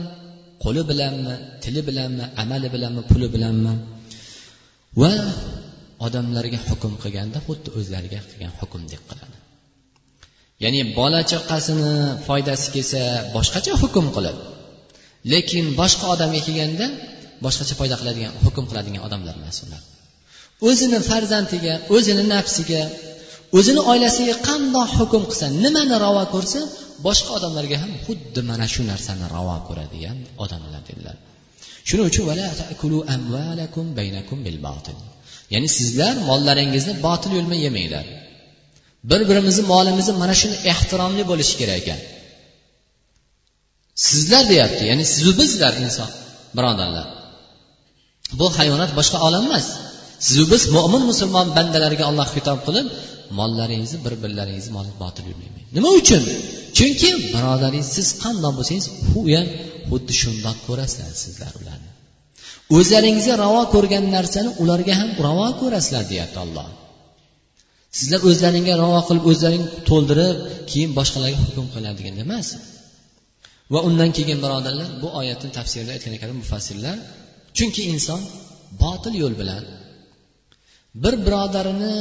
Qo'li 0.63 0.82
bilanmi 0.92 1.34
tili 1.63 1.82
bilanmi 1.90 2.25
amali 2.42 2.68
bilanmi 2.75 3.01
puli 3.12 3.28
bilanmi? 3.36 3.74
Va 5.01 5.13
odamlarga 6.06 6.60
hukm 6.68 6.94
qilganda 7.04 7.38
xuddi 7.48 7.70
o'zlariga 7.80 8.20
qilgan 8.30 8.54
hukmdek 8.60 9.01
qiladi. 9.10 9.30
Ya'ni 10.63 10.82
bola 10.98 11.22
chaqasini 11.32 11.91
foydasi 12.27 12.68
kelsa 12.75 13.01
boshqacha 13.36 13.74
hukm 13.82 14.06
qilib 14.15 14.38
lekin 15.34 15.65
boshqa 15.82 16.06
odamga 16.13 16.41
kelganda 16.48 16.88
boshqacha 17.46 17.74
foyda 17.80 17.96
qiladigan 18.01 18.32
hukm 18.46 18.65
qiladigan 18.70 19.01
odamlar 19.08 19.34
emas 19.41 19.58
ular. 19.65 19.82
O'zini 20.70 21.00
farzandiga 21.10 21.74
o'zini 21.96 22.24
nafsiga 22.36 22.82
o'zini 23.58 23.82
oilasiga 23.91 24.36
qandoq 24.48 24.89
hukm 25.00 25.24
qilsa 25.30 25.46
nimani 25.63 25.96
ravo 26.06 26.24
ko'rsa 26.34 26.60
boshqa 27.08 27.32
odamlarga 27.38 27.77
ham 27.84 27.91
xuddi 28.06 28.41
mana 28.50 28.65
shu 28.74 28.82
narsani 28.91 29.25
ravo 29.36 29.56
ko'radigan 29.68 30.18
odamlar 30.44 30.82
dedilar. 30.89 31.15
Shuning 31.88 32.08
uchun 32.12 32.25
ya'ni 35.53 35.70
sizlar 35.77 36.15
mollaringizni 36.30 36.94
botil 37.06 37.32
yo'l 37.38 37.48
bilan 37.50 37.62
yemanglar. 37.68 38.06
Bir 39.10 39.22
birimizni 39.29 39.63
molimizni 39.74 40.13
mana 40.22 40.36
shuni 40.41 40.58
ehtiromli 40.72 41.24
bo'lishi 41.31 41.55
kerak 41.62 41.77
ekan. 41.81 42.00
Sizlar 44.08 44.43
deyapti 44.51 44.84
ya'ni 44.89 45.05
sizu 45.13 45.31
bizlar 45.41 45.74
inson 45.86 46.10
birodarlar. 46.58 47.08
Bu 48.39 48.46
hayvonot 48.58 48.91
boshqa 49.00 49.17
olam 49.27 49.43
emas. 49.50 49.65
Sizu 50.27 50.43
biz 50.53 50.63
mo'min 50.75 51.03
musulmon 51.12 51.48
bandalarga 51.58 52.03
olloh 52.10 52.27
xitob 52.36 52.60
qilib 52.67 52.88
mollaringizni 53.39 54.00
bir 54.05 54.13
birlaringizni 54.24 54.72
moli 54.77 54.91
botil 55.03 55.24
yurmang 55.29 55.51
nima 55.75 55.89
uchun? 56.01 56.24
Chunki 56.77 57.10
birodaringiz 57.36 57.89
siz 57.98 58.08
qandoq 58.24 58.53
bo'lsangiz 58.60 58.86
u 59.20 59.22
ham 59.34 59.48
xuddi 59.89 60.13
shundoq 60.22 60.58
ko'rasizlar 60.67 61.13
sizlar 61.24 61.51
ularni. 61.62 61.89
O'zlaringizga 62.77 63.36
ravo 63.43 63.62
ko'rgan 63.75 64.05
narsani 64.15 64.50
ularga 64.63 64.93
ham 65.00 65.10
ravo 65.25 65.48
ko'rasizlar 65.62 66.03
deyapti 66.12 66.39
olloh 66.46 66.67
sizlar 67.98 68.19
o'zlaringga 68.29 68.74
ravo 68.83 69.00
qilib 69.07 69.25
o'zlaring 69.31 69.65
to'ldirib 69.89 70.38
keyin 70.69 70.91
boshqalarga 71.00 71.38
hukm 71.45 71.67
qiladigan 71.75 72.15
emas. 72.25 72.48
Va 73.74 73.79
undan 73.88 74.10
keyin 74.17 74.39
birodarlar 74.45 74.89
bu 75.01 75.07
oyatni 75.19 75.50
tafsirida 75.57 75.91
aytgan 75.95 76.13
ekan 76.17 76.29
mufassirlar 76.41 76.98
chunki 77.57 77.81
inson 77.93 78.21
botil 78.83 79.13
yo'l 79.24 79.36
bilan 79.41 79.63
bir 81.03 81.13
birodarini 81.25 81.95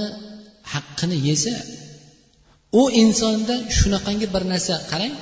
haqqini 0.73 1.17
yesa 1.29 1.55
u 2.81 2.83
insonda 3.03 3.55
shunaqangi 3.79 4.27
bir 4.35 4.43
narsa 4.53 4.75
qarang 4.91 5.15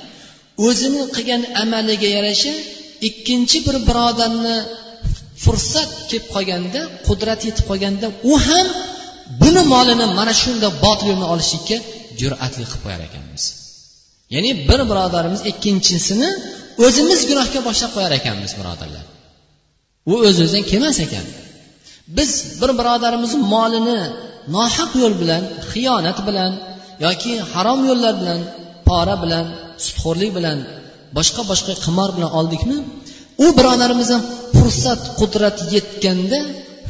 o'zini 0.67 1.03
qilgan 1.15 1.43
amaliga 1.63 2.09
yarasha 2.17 2.53
ikkinchi 3.09 3.57
bir 3.67 3.77
birodarni 3.89 4.57
fursat 5.43 5.89
kelib 6.09 6.25
qolganda 6.35 6.81
qudrat 7.07 7.41
yetib 7.47 7.65
qolganda 7.69 8.07
u 8.31 8.33
ham 8.47 8.67
buni 9.41 9.61
molini 9.73 10.05
mana 10.19 10.33
shunday 10.41 10.71
botil 10.85 11.07
yo'lni 11.11 11.27
olishlikka 11.33 11.77
jur'atli 12.21 12.63
qilib 12.69 12.81
qo'yar 12.83 13.01
ekanmiz. 13.07 13.43
Ya'ni 14.33 14.51
bir 14.69 14.81
birodarimiz 14.89 15.41
ikkinchisini 15.51 16.29
o'zimiz 16.85 17.19
gunohga 17.29 17.59
boshlab 17.67 17.91
qo'yar 17.95 18.11
ekanmiz 18.19 18.51
birodarlar. 18.59 19.05
U 20.11 20.13
o'z 20.27 20.37
o'zidan 20.43 20.63
kelmas 20.71 20.97
ekan. 21.05 21.25
Biz 22.17 22.29
bir 22.61 22.71
birodarimizni 22.79 23.39
molini 23.55 23.99
nohaq 24.55 24.91
yo'l 25.01 25.13
bilan 25.21 25.43
xiyonat 25.71 26.19
bilan 26.27 26.51
yoki 27.05 27.33
harom 27.51 27.79
yo'llar 27.89 28.13
bilan 28.21 28.39
pora 28.87 29.15
bilan 29.23 29.45
sudxo'rlik 29.85 30.31
bilan 30.37 30.57
boshqa 31.17 31.41
boshqa 31.51 31.73
qimor 31.85 32.09
bilan 32.17 32.31
oldikmi 32.39 32.77
u 33.45 33.47
birodarimiz 33.57 34.09
ham 34.13 34.23
fursat 34.57 35.01
qudrati 35.19 35.63
yetganda 35.75 36.39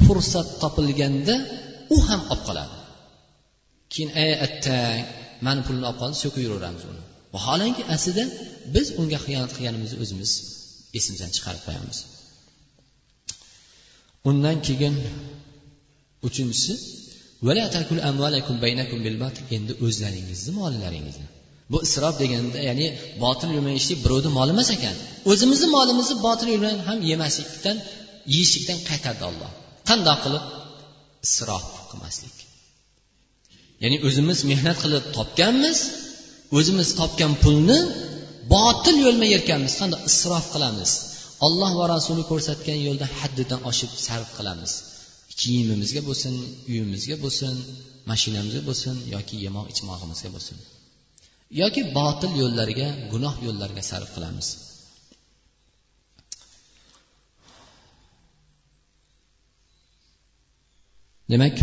fursat 0.05 0.47
topilganda 0.61 1.35
u 1.93 1.95
ham 2.07 2.21
olib 2.31 2.43
qoladi. 2.47 2.75
Keyin 3.93 4.09
ey 4.23 4.31
attang 4.45 4.99
mani 5.45 5.61
pulimni 5.65 5.85
olib 5.89 5.99
qoldi 6.01 6.17
so'kib 6.23 6.41
yuraveramiz 6.47 6.83
uni. 6.91 7.01
Vaholanki 7.35 7.83
aslida 7.95 8.23
biz 8.75 8.87
unga 9.01 9.19
xiyonat 9.25 9.51
qilganimizni 9.57 9.97
o'zimiz 10.03 10.31
esimizdan 10.97 11.31
chiqarib 11.35 11.63
qo'yamiz. 11.67 11.97
Undan 14.29 14.57
keyin 14.67 14.95
uchinchisi 16.27 16.73
endi 19.55 19.73
o'zlaringizni 19.85 20.51
mollaringizni. 20.59 21.27
Bu 21.71 21.77
isrof 21.87 22.15
deganda 22.23 22.57
ya'ni 22.69 22.87
botil 23.23 23.49
yo'l 23.55 23.63
bilan 23.65 23.77
ishlik 23.81 23.99
birovni 24.05 24.29
moli 24.37 24.51
emas 24.55 24.69
ekan. 24.77 24.95
O'zimizni 25.31 25.67
molimizni 25.77 26.15
botil 26.27 26.47
yo'l 26.51 26.61
bilan 26.63 26.79
ham 26.87 26.99
yemaslikdan 27.11 27.77
yeyishlikdan 28.33 28.79
qaytardi 28.89 29.23
olloh 29.29 29.51
qandoq 29.89 30.19
qilib? 30.25 30.43
Isrof 31.25 31.65
qilmaslik. 31.89 32.35
Ya'ni 33.83 33.97
o'zimiz 34.07 34.39
mehnat 34.51 34.77
qilib 34.83 35.05
topganmiz 35.17 35.79
o'zimiz 36.57 36.89
topgan 36.99 37.33
pulni 37.43 37.79
botil 38.53 38.95
yo'lma 39.05 39.25
yerkanmiz 39.35 39.73
qanday 39.81 40.01
isrof 40.11 40.45
qilamiz. 40.53 40.91
Olloh 41.45 41.71
va 41.79 41.85
rasuli 41.95 42.23
ko'rsatgan 42.31 42.79
yo'lda 42.87 43.07
haddidan 43.19 43.61
oshib 43.69 43.91
sarf 44.07 44.29
qilamiz. 44.37 44.71
Kiyimimizga 45.39 46.01
bo'lsin 46.07 46.33
uyimizga 46.71 47.15
bo'lsin 47.23 47.53
mashinamizga 48.11 48.61
bo'lsin 48.69 48.95
yoki 49.15 49.35
yemoq 49.45 49.65
ichmog'imizga 49.73 50.29
bo'lsin. 50.35 50.57
Yoki 51.61 51.81
botil 51.97 52.31
yo'llarga 52.41 52.87
gunoh 53.13 53.35
yo'llarga 53.45 53.83
sarf 53.91 54.09
qilamiz. 54.15 54.47
Demak 61.33 61.55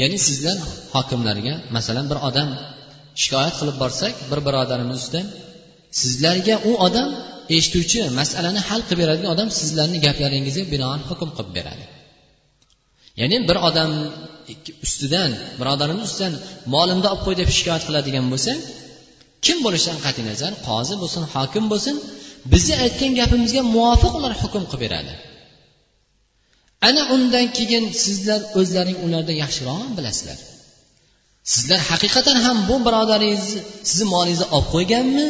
ya'ni 0.00 0.18
sizlar 0.26 0.56
hokimlarga 0.94 1.54
masalan 1.76 2.06
bir 2.10 2.18
odam 2.28 2.48
shikoyat 3.22 3.54
qilib 3.60 3.76
borsak 3.82 4.14
bir 4.30 4.38
birodarimiz 4.46 4.96
ustidan 5.02 5.26
sizlarga 6.00 6.54
u 6.70 6.72
odam 6.86 7.08
eshituvchi 7.56 7.98
masalani 8.20 8.60
hal 8.68 8.80
qilib 8.88 9.00
beradigan 9.02 9.30
odam 9.34 9.48
sizlarni 9.60 9.98
gaplaringizga 10.06 10.64
binoan 10.74 11.00
hukm 11.08 11.30
qilib 11.36 11.52
beradi. 11.58 11.84
Ya'ni 13.20 13.36
bir 13.48 13.56
odam 13.68 13.90
ustidan 14.86 15.30
birodarimiz 15.60 16.04
ustidan 16.08 16.34
molimni 16.74 17.08
olib 17.12 17.22
qo'y 17.26 17.34
deb 17.40 17.48
shikoyat 17.58 17.82
qiladigan 17.88 18.26
bo'lsa 18.32 18.52
kim 19.44 19.58
bo'lishidan 19.66 19.98
qat'iy 20.06 20.24
nazar? 20.30 20.52
Qozi 20.68 20.94
bo'lsin 21.02 21.22
hokim 21.34 21.64
bo'lsin. 21.72 21.96
Bizni 22.52 22.74
aytgan 22.84 23.12
gapimizga 23.20 23.62
muvofiq 23.76 24.12
ular 24.18 24.32
hukm 24.42 24.64
qilib 24.70 24.82
beradi. 24.84 25.12
Ana 26.88 27.02
undan 27.14 27.46
keyin 27.58 27.84
sizlar 28.04 28.40
o'zlaring 28.60 28.98
ulardan 29.06 29.36
yaxshiroq 29.44 29.82
bilasizlar. 29.98 30.38
Sizlar 31.52 31.80
haqiqatan 31.90 32.36
ham 32.46 32.58
bu 32.68 32.76
birodaringizni 32.86 33.60
sizni 33.88 34.06
molingizni 34.14 34.46
olib 34.56 34.68
qo'yganmi? 34.74 35.26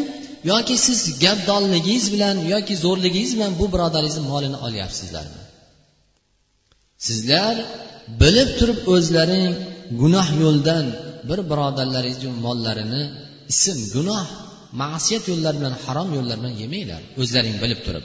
Yoki 0.52 0.76
siz 0.87 1.00
gapdonligingiz 1.25 2.05
bilan 2.14 2.37
yoki 2.55 2.75
zo'rligingiz 2.85 3.33
bilan 3.37 3.52
bu 3.61 3.67
birodaringizni 3.75 4.23
molini 4.33 4.59
olyapsizlarmi 4.67 5.40
sizlar 7.07 7.55
bilib 8.23 8.50
turib 8.59 8.79
o'zlaring 8.95 9.52
gunoh 10.00 10.29
yo'ldan 10.43 10.85
bir 11.29 11.40
birodarlaringizni 11.50 12.31
mollarini 12.47 13.02
ism 13.52 13.79
gunoh 13.95 14.25
ma'siyat 14.83 15.25
yo'llar 15.31 15.55
bilan 15.61 15.75
harom 15.85 16.09
yo'llar 16.16 16.37
bilan 16.40 16.55
yemanglar. 16.62 17.03
O'zlaring 17.21 17.57
bilib 17.62 17.81
turib 17.87 18.05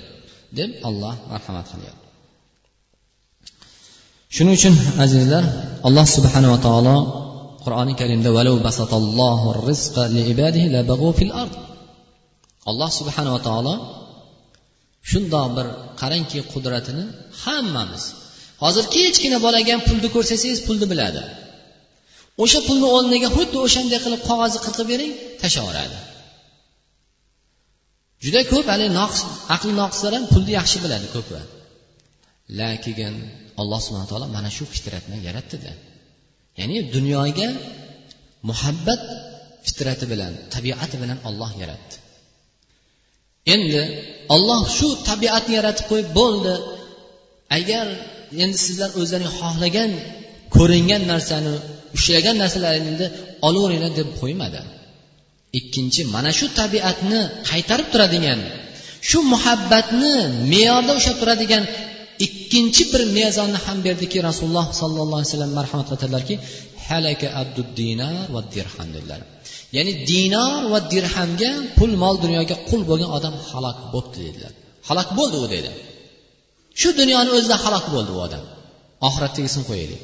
deb 0.60 0.70
olloh 0.88 1.16
marhamat 1.32 1.68
qilyapti 1.74 2.06
shuning 4.36 4.56
uchun 4.60 4.76
azizlar 5.06 5.44
alloh 5.88 6.06
subhanava 6.16 6.58
taolo 6.68 6.98
qur'oni 7.64 7.94
karimda 8.02 8.30
alloh 12.72 12.90
subhanava 13.00 13.40
taolo 13.48 13.74
shundoq 15.12 15.48
bir 15.58 15.68
qarangki 16.02 16.40
qudratini 16.54 17.04
hammamiz 17.44 18.04
hozir 18.64 18.86
kichkina 18.96 19.38
bolaga 19.46 19.72
ham 19.76 19.82
pulni 19.90 20.10
ko'rsasangiz 20.16 20.60
pulni 20.68 20.86
biladi. 20.94 21.24
O'sha 22.44 22.60
pulni 22.68 22.88
o'rniga 22.96 23.30
xuddi 23.36 23.58
o'shanday 23.66 24.00
qilib 24.06 24.22
qog'ozni 24.30 24.60
qirqib 24.66 24.88
bering 24.94 25.12
tashlaveradi 25.42 25.98
juda 28.26 28.42
ko'p 28.52 28.66
haligi 28.74 28.92
noqs 29.02 29.20
aqli 29.56 29.74
noqislar 29.82 30.12
ham 30.18 30.26
pulni 30.34 30.52
yaxshi 30.60 30.78
biladi 30.84 31.08
ko'pi 31.16 31.40
lekin 32.60 33.14
alloh 33.62 33.80
subhana 33.86 34.08
taolo 34.12 34.28
mana 34.38 34.50
shu 34.58 34.64
fitratni 34.74 35.18
yaratdida 35.28 35.72
ya'ni 36.60 36.78
dunyoga 36.96 37.48
muhabbat 38.50 39.02
fitrati 39.66 40.06
bilan 40.12 40.34
tabiati 40.56 40.96
bilan 41.02 41.20
olloh 41.30 41.52
yaratdi. 41.62 41.96
Endi 43.54 43.82
olloh 44.36 44.62
shu 44.78 44.88
tabiatni 45.10 45.54
yaratib 45.60 45.86
qo'yib 45.92 46.10
bo'ldi. 46.20 46.54
Agar 47.58 47.86
endi 48.44 48.58
sizlar 48.66 48.90
o'zlaring 49.02 49.32
xohlagan 49.40 49.92
ko'ringan 50.56 51.02
narsani 51.12 51.54
ushlagan 51.98 52.36
narsalaringni 52.44 53.08
olaveringlar 53.48 53.92
deb 54.00 54.10
qo'ymadi. 54.22 54.62
Ikkinchi 55.60 56.02
mana 56.16 56.32
shu 56.40 56.46
tabiatni 56.60 57.20
qaytarib 57.50 57.88
turadigan 57.94 58.40
shu 59.10 59.20
muhabbatni 59.34 60.14
me'yorda 60.52 60.92
ushlab 61.00 61.18
turadigan 61.22 61.64
ikkinchi 62.26 62.84
bir 62.92 63.02
mezonni 63.18 63.60
ham 63.66 63.78
berdiki 63.88 64.18
rasululloh 64.30 64.68
sollallohu 64.82 65.20
alayhi 65.20 65.32
vasallam 65.32 65.54
marhamat 65.60 65.88
qiladilarki 65.92 66.36
halaka 66.88 67.28
abdud 67.42 67.70
dinar 67.80 68.26
va 68.34 68.42
dirham 68.54 68.90
dedilar. 68.96 69.22
Ya'ni 69.76 69.94
dinor 70.12 70.62
va 70.74 70.80
dirhamga 70.94 71.52
pul 71.78 71.92
mol 72.04 72.16
dunyoga 72.26 72.56
qul 72.70 72.82
bo'lgan 72.90 73.10
odam 73.18 73.36
halok 73.50 73.78
bo'libdi 73.94 74.20
dedilar. 74.28 74.54
Halok 74.90 75.10
bo'ldi 75.18 75.38
u 75.46 75.48
dedi. 75.56 75.72
Shu 76.80 76.90
dunyoni 77.02 77.30
o'zida 77.38 77.56
halok 77.66 77.86
bo'ldi 77.94 78.12
u 78.18 78.20
odam. 78.28 78.44
Oxiratdagisini 79.08 79.64
qo'yaylik. 79.70 80.02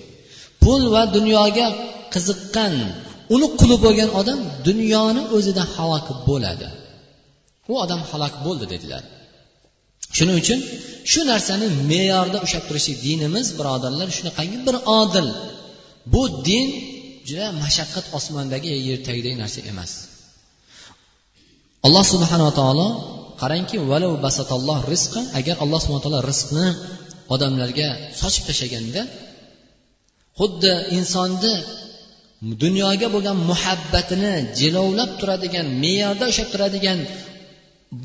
Pul 0.63 0.81
va 0.93 1.03
dunyoga 1.17 1.67
qiziqqan 2.13 2.73
uni 3.35 3.47
quli 3.59 3.75
bo'lgan 3.85 4.09
odam 4.19 4.39
dunyoni 4.67 5.23
o'zida 5.35 5.63
halok 5.73 6.07
bo'ladi. 6.27 6.67
U 7.71 7.73
odam 7.83 8.01
halok 8.09 8.33
bo'ldi 8.45 8.65
dedilar. 8.73 9.03
Shuning 10.17 10.37
uchun 10.43 10.59
shu 11.11 11.21
narsani 11.31 11.67
me'yorda 11.91 12.37
ushlab 12.45 12.63
turishlik 12.69 12.97
dinimiz 13.07 13.47
birodarlar 13.59 14.07
shunaqangi 14.17 14.57
bir 14.67 14.75
odil. 14.99 15.27
Bu 16.13 16.21
din 16.47 16.67
juda 17.27 17.47
mashaqqat 17.63 18.05
osmondagi 18.17 18.69
yer 18.87 18.99
tagidagi 19.07 19.37
narsa 19.43 19.59
emas. 19.71 19.91
Alloh 21.85 22.03
subhanava 22.13 22.53
taolo 22.59 22.87
qarangki 23.41 23.77
agar 25.39 25.55
alloh 25.63 25.79
subhana 25.83 26.03
taolo 26.05 26.19
rizqni 26.31 26.67
odamlarga 27.33 27.87
sochib 28.21 28.43
tashlaganda 28.49 29.01
xuddi 30.39 30.71
insonni 30.97 31.53
dunyoga 32.63 33.07
bo'lgan 33.15 33.37
muhabbatini 33.51 34.33
jilovlab 34.59 35.11
turadigan 35.19 35.67
me'yorda 35.83 36.25
ushlab 36.31 36.49
turadigan 36.53 36.99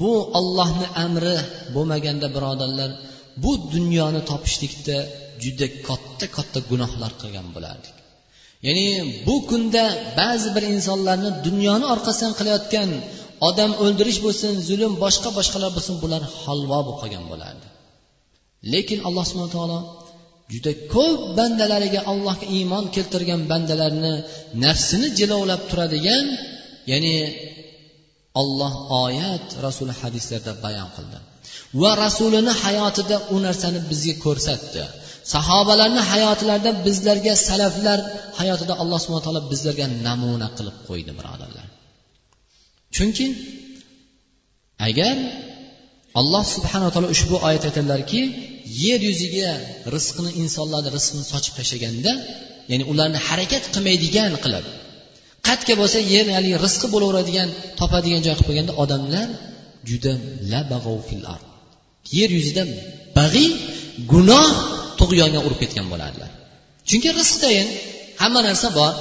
bu 0.00 0.12
ollohni 0.38 0.86
amri 1.04 1.36
bo'lmaganda 1.74 2.26
birodarlar 2.36 2.90
bu 3.42 3.52
dunyoni 3.74 4.20
topishlikda 4.30 4.96
juda 5.42 5.66
katta 5.88 6.26
katta 6.36 6.58
gunohlar 6.70 7.12
qilgan 7.20 7.48
bo'lardik. 7.56 7.94
Ya'ni 8.66 8.86
bu 9.26 9.36
kunda 9.50 9.84
ba'zi 10.20 10.48
bir 10.56 10.64
insonlarni 10.74 11.30
dunyoni 11.46 11.86
orqasidan 11.94 12.32
qilayotgan 12.38 12.90
odam 13.48 13.70
o'ldirish 13.84 14.20
bo'lsin 14.26 14.52
zulm 14.68 14.92
boshqa 15.04 15.30
boshqalar 15.38 15.70
bo'lsin 15.76 15.94
bular 16.02 16.22
halvo 16.42 16.78
bo'lib 16.86 16.96
qolgan 17.02 17.24
bo'lardi. 17.32 17.66
Lekin 18.72 18.98
alloh 19.08 19.24
subhana 19.30 19.50
taolo 19.56 19.78
juda 20.52 20.72
ko'p 20.94 21.20
bandalariga 21.38 22.00
allohga 22.12 22.46
iymon 22.56 22.84
keltirgan 22.94 23.40
bandalarni 23.50 24.14
nafsini 24.64 25.08
jilovlab 25.18 25.62
turadigan 25.70 26.24
ya'ni 26.90 27.14
olloh 28.40 28.74
oyat 29.04 29.46
rasuli 29.66 29.92
hadislarda 30.00 30.52
bayon 30.64 30.88
qildi. 30.96 31.18
Va 31.80 31.90
rasulini 32.04 32.52
hayotida 32.64 33.16
u 33.34 33.36
narsani 33.46 33.80
bizga 33.90 34.14
ko'rsatdi. 34.24 34.82
Sahobalarni 35.34 36.02
hayotlarida 36.12 36.70
bizlarga 36.86 37.32
salaflar 37.48 37.98
hayotida 38.40 38.74
alloh 38.82 38.98
subhana 39.04 39.24
taolo 39.26 39.42
bizlarga 39.52 39.86
namuna 40.06 40.48
qilib 40.56 40.76
qo'ydi 40.88 41.12
birodarlar. 41.18 41.66
Chunki 42.96 43.26
agar 44.88 45.16
alloh 46.20 46.44
subhanaa 46.54 46.90
taolo 46.94 47.08
ushbu 47.16 47.34
oyat 47.48 47.62
aytadilarki 47.68 48.20
yer 48.84 49.00
yuziga 49.08 49.50
rizqni 49.94 50.30
insonlarni 50.42 50.90
rizqini 50.96 51.24
sochib 51.32 51.52
tashlaganda 51.58 52.12
ya'ni 52.70 52.84
ularni 52.92 53.18
harakat 53.28 53.64
qilmaydigan 53.74 54.32
qilib 54.44 54.66
qayerga 55.46 55.74
bo'lsa 55.80 55.98
yer 56.14 56.26
haligi 56.36 56.56
rizqi 56.66 56.86
bo'laveradigan 56.94 57.48
topadigan 57.80 58.20
joy 58.26 58.34
qilib 58.34 58.48
qo'yganda 58.50 58.72
odamlar 58.82 59.28
juda 59.90 60.12
yer 62.18 62.30
yuzida 62.38 62.62
bag'iy 63.18 63.50
gunoh 64.12 64.48
tug'yonga 65.00 65.40
urib 65.46 65.58
ketgan 65.62 65.86
bo'ladilar 65.92 66.30
chunki 66.88 67.08
rizqdayin 67.20 67.68
hamma 68.20 68.40
narsa 68.48 68.68
bor. 68.78 68.92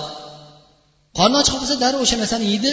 Qorni 1.17 1.37
och 1.41 1.47
bo'lsa 1.61 1.75
darrov 1.83 2.01
o'sha 2.05 2.17
narsani 2.21 2.45
yeydi 2.51 2.71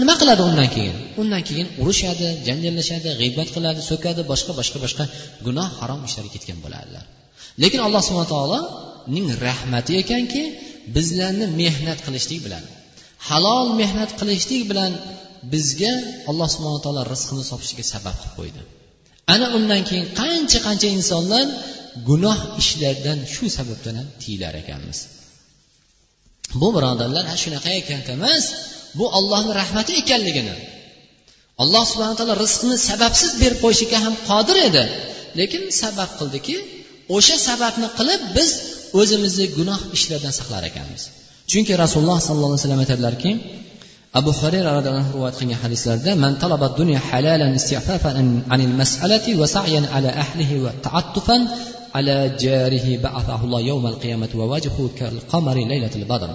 nima 0.00 0.14
qiladi 0.20 0.42
undan 0.50 0.68
keyin? 0.76 0.96
Undan 1.22 1.42
keyin 1.48 1.68
urushadi 1.82 2.26
janjallashadi 2.46 3.08
g'iybat 3.20 3.48
qiladi 3.56 3.80
so'kadi 3.90 4.22
boshqa 4.30 4.52
boshqa 4.60 4.78
boshqa 4.84 5.04
gunoh 5.46 5.68
harom 5.80 6.00
ishlarga 6.08 6.30
ketgan 6.34 6.58
bo'ladilar 6.64 7.04
lekin 7.62 7.80
alloh 7.86 8.02
subhana 8.08 8.28
taoloning 8.34 9.26
rahmati 9.46 9.92
ekanki 10.02 10.42
bizlarni 10.96 11.46
mehnat 11.60 11.98
qilishlik 12.06 12.40
bilan 12.46 12.64
halol 13.28 13.66
mehnat 13.80 14.10
qilishlik 14.20 14.62
bilan 14.70 14.92
bizga 15.52 15.92
alloh 16.30 16.48
subhana 16.54 16.80
taolo 16.84 17.02
rizqini 17.12 17.44
sopishiga 17.50 17.84
sabab 17.92 18.16
qilib 18.20 18.34
qo'ydi. 18.38 18.60
Ana 19.34 19.46
undan 19.58 19.82
keyin 19.88 20.06
qancha 20.20 20.58
qancha 20.66 20.88
insonlar 20.98 21.46
gunoh 22.08 22.38
ishlardan 22.62 23.18
shu 23.34 23.44
sababdan 23.56 23.94
ham 24.00 24.08
tiyilar 24.22 24.54
ekanmiz. 24.62 24.98
Bu 26.60 26.68
birodarlar 26.76 27.24
shunaqa 27.42 27.70
ekan 27.80 28.00
emas 28.16 28.44
bu 28.98 29.04
ollohni 29.18 29.52
rahmati 29.60 29.92
ekanligini. 30.02 30.54
Alloh 31.62 31.84
subhana 31.92 32.14
taolo 32.18 32.34
rizqni 32.44 32.76
sababsiz 32.88 33.30
berib 33.42 33.58
qo'yishga 33.64 33.98
ham 34.04 34.14
qodir 34.30 34.56
edi. 34.68 34.84
Lekin 35.40 35.62
sabab 35.82 36.10
qildiki 36.18 36.56
o'sha 37.16 37.36
sababni 37.48 37.88
qilib 37.98 38.22
biz 38.36 38.50
o'zimizni 39.00 39.46
gunoh 39.58 39.80
ishlardan 39.96 40.32
saqlar 40.38 40.62
ekanmiz. 40.70 41.02
Chunki 41.50 41.72
rasululloh 41.82 42.18
sollallohu 42.26 42.52
alayhi 42.52 42.62
vasallam 42.64 42.82
aytadilarki 42.84 43.30
abu 44.20 44.30
hurayra 44.40 44.70
roziyallohu 44.76 45.02
anhu 45.02 45.14
rivoyat 45.16 45.36
qilgan 45.40 45.58
hadislarda 45.64 46.12
man 46.24 46.32
talaba 46.42 46.66
dunya 46.80 47.00
halalan 47.08 47.52
isti'fafan 47.60 48.16
anil 48.54 48.74
mas'alati 48.80 49.30
va 49.40 49.46
sa'yan 49.56 49.84
ala 49.96 50.10
ahlihi 50.24 50.62
va 50.64 50.72
ta'attufan 50.86 51.40
ala 51.98 52.16
jarihi 52.44 52.92
ba'athahu 53.04 53.42
Allah 53.46 53.60
yawm 53.70 53.84
al-qiyamati 53.92 54.34
wa 54.40 54.46
wajhuhu 54.52 54.84
kal 54.98 55.14
qamari 55.32 55.62
laylatil 55.72 56.06
badr. 56.12 56.30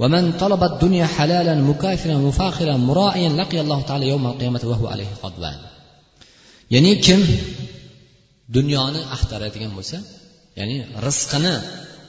ومن 0.00 0.32
طلب 0.32 0.62
الدنيا 0.64 1.06
حلالا 1.06 1.54
مكافرا 1.54 2.14
مفاخرا 2.14 2.76
مراعيا 2.76 3.28
لقي 3.28 3.60
الله 3.60 3.80
تعالى 3.82 4.08
يوم 4.08 4.26
القيامة 4.26 4.60
وهو 4.64 4.86
عليه 4.86 5.10
غضبان 5.24 5.58
ya'ni 6.74 6.92
kim 7.06 7.20
dunyoni 8.56 9.00
axtaradigan 9.14 9.72
bo'lsa 9.78 9.98
ya'ni 10.58 10.76
rizqini 11.06 11.54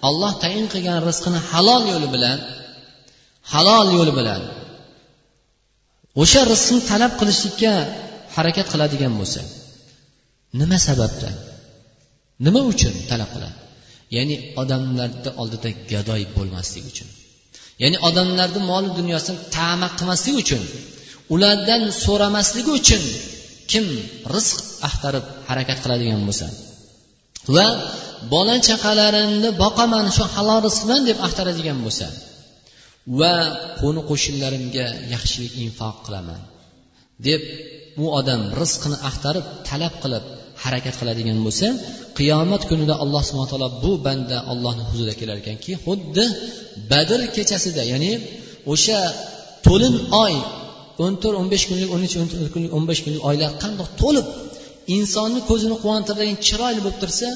olloh 0.07 0.31
tayin 0.43 0.65
qilgan 0.73 0.97
rizqini 1.10 1.39
halol 1.51 1.84
yo'li 1.93 2.07
bilan 2.15 2.38
halol 3.53 3.88
yo'li 3.97 4.13
bilan 4.19 4.41
o'sha 6.21 6.41
rizqni 6.51 6.79
talab 6.91 7.12
qilishlikka 7.19 7.73
harakat 8.36 8.67
qiladigan 8.73 9.13
bo'lsa 9.19 9.41
nima 10.60 10.77
sababdan 10.88 11.36
nima 12.45 12.62
uchun 12.71 12.93
talab 13.12 13.29
qiladi 13.36 13.57
ya'ni 14.15 14.36
odamlarni 14.62 15.29
oldida 15.41 15.69
gadoy 15.91 16.21
bo'lmaslik 16.36 16.86
uchun 16.91 17.10
Ya'ni 17.82 17.98
odamlarni 18.08 18.60
moli 18.70 18.88
dunyosini 18.98 19.38
tama 19.56 19.88
qilmaslik 19.98 20.34
uchun 20.42 20.62
ulardan 21.34 21.82
so'ramasligi 22.04 22.70
uchun 22.80 23.02
kim 23.70 23.84
rizq 24.34 24.58
axtarib 24.88 25.24
harakat 25.48 25.78
qiladigan 25.84 26.20
bo'lsa 26.28 26.46
va 27.54 27.66
bola 28.32 28.56
chaqalarimni 28.68 29.50
boqaman 29.62 30.06
shu 30.16 30.24
halol 30.34 30.58
rizq 30.66 30.80
bilan 30.86 31.02
deb 31.10 31.18
axtaradigan 31.26 31.78
bo'lsa 31.86 32.06
va 33.20 33.34
qo'ni 33.80 34.00
qo'shnilarimga 34.10 34.86
yaxshilik 35.12 35.52
infoq 35.64 35.96
qilaman 36.06 36.40
deb 37.26 37.42
u 38.02 38.04
odam 38.18 38.40
rizqini 38.60 38.96
axtarib 39.08 39.46
talab 39.68 39.94
qilib 40.02 40.24
harakat 40.62 40.94
qiladigan 41.00 41.38
bo'lsa 41.46 41.66
qiyomat 42.18 42.62
kunida 42.70 42.94
alloh 43.02 43.22
subhana 43.28 43.48
taolo 43.52 43.68
bu 43.84 43.92
banda 44.06 44.36
ollohni 44.52 44.82
huzuriga 44.90 45.14
kelar 45.20 45.36
ekanki 45.42 45.72
xuddi 45.84 46.24
badr 46.90 47.20
kechasida 47.36 47.82
ya'ni 47.92 48.12
o'sha 48.72 48.98
to'lin 49.66 49.94
oy 50.24 50.34
o'n 51.04 51.14
to'rt 51.22 51.36
o'n 51.40 51.48
besh 51.52 51.64
kunlik 51.68 51.88
o'n 51.94 52.02
uch 52.06 52.14
o'n 52.22 52.28
to'rt 52.32 52.50
kunlik 52.54 52.72
o'n 52.76 52.84
besh 52.90 53.00
kunlik 53.04 53.22
oylar 53.30 53.50
qandoq 53.62 53.88
to'lib 54.02 54.26
insonni 54.96 55.40
ko'zini 55.50 55.76
quvontiradigan 55.82 56.38
chiroyli 56.46 56.80
bo'lib 56.84 56.98
tursa 57.02 57.28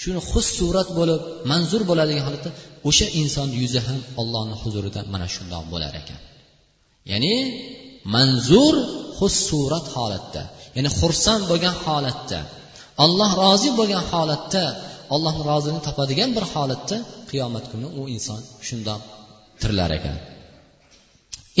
shuni 0.00 0.20
xus 0.30 0.46
surat 0.58 0.88
bo'lib 0.98 1.20
manzur 1.50 1.82
bo'ladigan 1.90 2.24
holatda 2.28 2.50
o'sha 2.88 3.06
insonni 3.20 3.56
yuzi 3.62 3.80
ham 3.86 4.00
ollohni 4.20 4.54
huzurida 4.62 5.00
mana 5.12 5.26
shundoq 5.34 5.64
bo'lar 5.72 5.92
ekan. 6.02 6.20
Ya'ni 7.12 7.34
manzur 8.14 8.74
xus 9.18 9.34
surat 9.48 9.86
holatda. 9.96 10.42
Ya'ni 10.76 10.90
xursand 10.98 11.42
bo'lgan 11.50 11.74
holatda 11.84 12.38
olloh 13.04 13.30
rozi 13.42 13.70
bo'lgan 13.78 14.04
holatda 14.12 14.64
ollohni 15.14 15.42
roziligini 15.50 15.82
topadigan 15.88 16.30
bir 16.36 16.44
holatda 16.52 16.96
qiyomat 17.30 17.64
kuni 17.72 17.88
u 18.00 18.02
inson 18.16 18.40
shundoq 18.68 19.00
tirilar 19.60 19.90
ekan. 19.98 20.16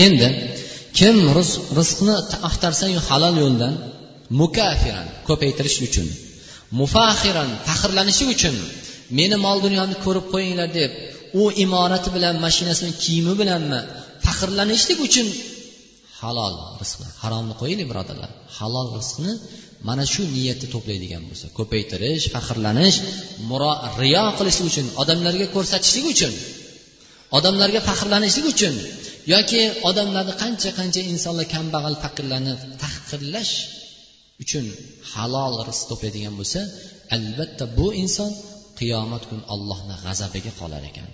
Endi 0.06 0.28
kim 0.98 1.16
rizqni 1.78 2.14
axtarsayu 2.48 2.98
halol 3.08 3.34
yo'ldan 3.44 3.74
mukafiran 4.40 5.06
ko'paytirish 5.28 5.78
uchun 5.86 6.06
mufaxiran 6.80 7.50
faxrlanishi 7.66 8.24
uchun 8.34 8.56
meni 9.18 9.36
mol 9.46 9.58
dunyomni 9.66 9.96
ko'rib 10.04 10.26
qo'yinglar 10.32 10.68
deb 10.80 10.90
u 11.40 11.42
imorati 11.64 12.08
bilan 12.16 12.34
mashinasini 12.44 12.92
kiyimi 13.02 13.34
bilanmi 13.40 13.80
faxrlanishlik 14.26 14.98
uchun 15.08 15.26
halol 16.20 16.54
rizqni 16.80 17.08
haromni 17.22 17.54
qo'yaylik 17.60 17.86
birodarlar. 17.90 18.30
Halol 18.58 18.88
rizqni 18.98 19.32
mana 19.88 20.04
shu 20.12 20.22
niyatda 20.36 20.66
to'playdigan 20.74 21.22
bo'lsa 21.30 21.46
ko'paytirish 21.58 22.24
faxrlanish 22.34 22.96
muro 23.50 23.72
riyo 24.02 24.24
qilishlik 24.38 24.66
uchun 24.70 24.86
odamlarga 25.02 25.46
ko'rsatishlik 25.54 26.06
uchun 26.14 26.34
odamlarga 27.38 27.80
faxrlanishlik 27.88 28.46
uchun 28.54 28.74
yoki 29.34 29.60
odamlarni 29.90 30.34
qancha 30.42 30.70
qancha 30.78 31.00
insonlar 31.12 31.46
kambag'al 31.54 31.94
faqirlarni 32.04 32.54
tahqirlash 32.82 33.52
uchun 34.42 34.64
halol 35.12 35.54
rizq 35.68 35.84
to'playdigan 35.90 36.34
bo'lsa 36.40 36.60
albatta 37.16 37.64
bu 37.78 37.86
inson 38.02 38.30
qiyomat 38.78 39.22
kuni 39.30 39.44
allohni 39.54 39.94
g'azabiga 40.04 40.52
qolar 40.60 40.82
ekan. 40.90 41.08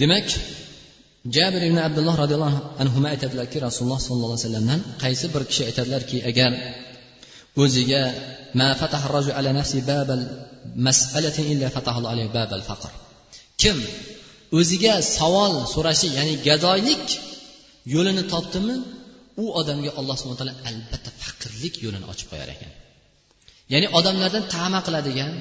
Demak 0.00 0.28
jabir 1.36 1.62
ibn 1.68 1.78
abdulloh 1.86 2.14
roziyallohu 2.22 2.58
anhu 2.82 2.98
aytadilarki 3.12 3.58
rasululloh 3.66 4.00
sollallohu 4.06 4.34
alayhi 4.34 4.46
vasallamdan 4.46 4.80
qaysi 5.02 5.26
bir 5.34 5.42
kishi 5.50 5.62
aytadilarki 5.68 6.18
agar 6.30 6.52
o'ziga 7.62 8.02
kim 13.62 13.78
o'ziga 14.58 14.94
savol 15.18 15.52
so'rashi 15.74 16.08
ya'ni 16.18 16.34
gadoylik 16.48 17.04
yo'lini 17.94 18.22
topdimi 18.32 18.76
u 19.42 19.44
odamga 19.60 19.90
alloh 19.98 20.14
subhana 20.20 20.38
taolo 20.40 20.54
albatta 20.70 21.10
faqirlik 21.22 21.74
yo'lini 21.84 22.06
ochib 22.12 22.26
qo'yar 22.32 22.48
ekan. 22.54 22.72
Ya'ni 23.72 23.86
odamlardan 23.98 24.44
tama 24.54 24.80
qiladigan 24.86 25.32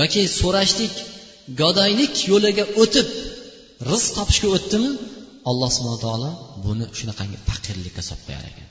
yoki 0.00 0.22
so'rashlik 0.40 0.94
gadoylik 1.60 2.14
yo'liga 2.32 2.64
o'tib 2.82 3.08
rizq 3.90 4.08
topishga 4.18 4.48
o'tdimi? 4.56 4.90
Alloh 5.50 5.68
subhana 5.76 5.98
taolo 6.06 6.30
buni 6.64 6.84
shunaqangi 6.98 7.38
faqirlikka 7.48 8.02
solib 8.08 8.22
qo'yar 8.28 8.44
ekan. 8.50 8.68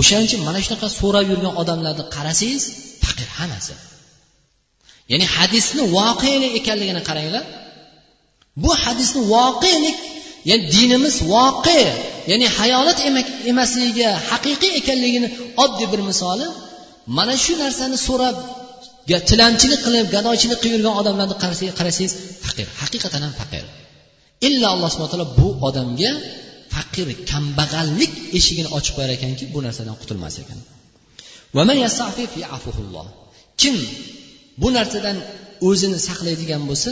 O'shaning 0.00 0.26
uchun 0.28 0.40
mana 0.48 0.58
shunaqa 0.64 0.88
so'rab 1.00 1.24
yurgan 1.32 1.54
odamlarni 1.62 2.04
qarasangiz 2.16 2.64
faqir 3.04 3.28
hammasi. 3.38 3.74
Ya'ni 5.12 5.26
hadisni 5.36 5.82
voqelik 5.96 6.52
ekanligini 6.60 7.02
qaranglar. 7.08 7.44
Bu 8.62 8.70
hadisni 8.84 9.20
voqelik 9.34 9.98
ya'ni 10.50 10.64
dinimiz 10.74 11.16
voqe 11.34 11.80
ya'ni 12.30 12.46
hayolat 12.58 12.98
emasligiga 13.52 14.10
haqiqiy 14.30 14.72
ekanligini 14.80 15.28
oddiy 15.64 15.86
bir 15.92 16.00
misoli. 16.10 16.46
Mana 17.16 17.34
shu 17.44 17.52
narsani 17.62 17.98
so'rab 18.08 18.36
tilanchilik 19.30 19.80
qilib 19.86 20.06
gadochilik 20.16 20.58
qilib 20.62 20.74
yurgan 20.76 20.94
odamlarni 21.00 21.36
qarasangiz 21.78 22.12
faqir 22.44 22.66
haqiqatan 22.80 23.20
ham 23.26 23.34
faqir. 23.40 23.64
Illa 24.48 24.66
alloh 24.74 24.88
subhana 24.92 25.10
taolo 25.12 25.28
bu 25.40 25.48
odamga 25.68 26.10
faqir 26.74 27.08
kambag'allik 27.30 28.12
eshigini 28.38 28.68
ochib 28.76 28.92
qo'yar 28.96 29.10
ekanki 29.18 29.44
bu 29.54 29.58
narsadan 29.66 29.96
qutulmas 30.00 30.34
ekan. 30.42 30.58
Kim 33.60 33.76
bu 34.62 34.68
narsadan 34.76 35.16
o'zini 35.68 35.98
saqlaydigan 36.08 36.62
bo'lsa 36.70 36.90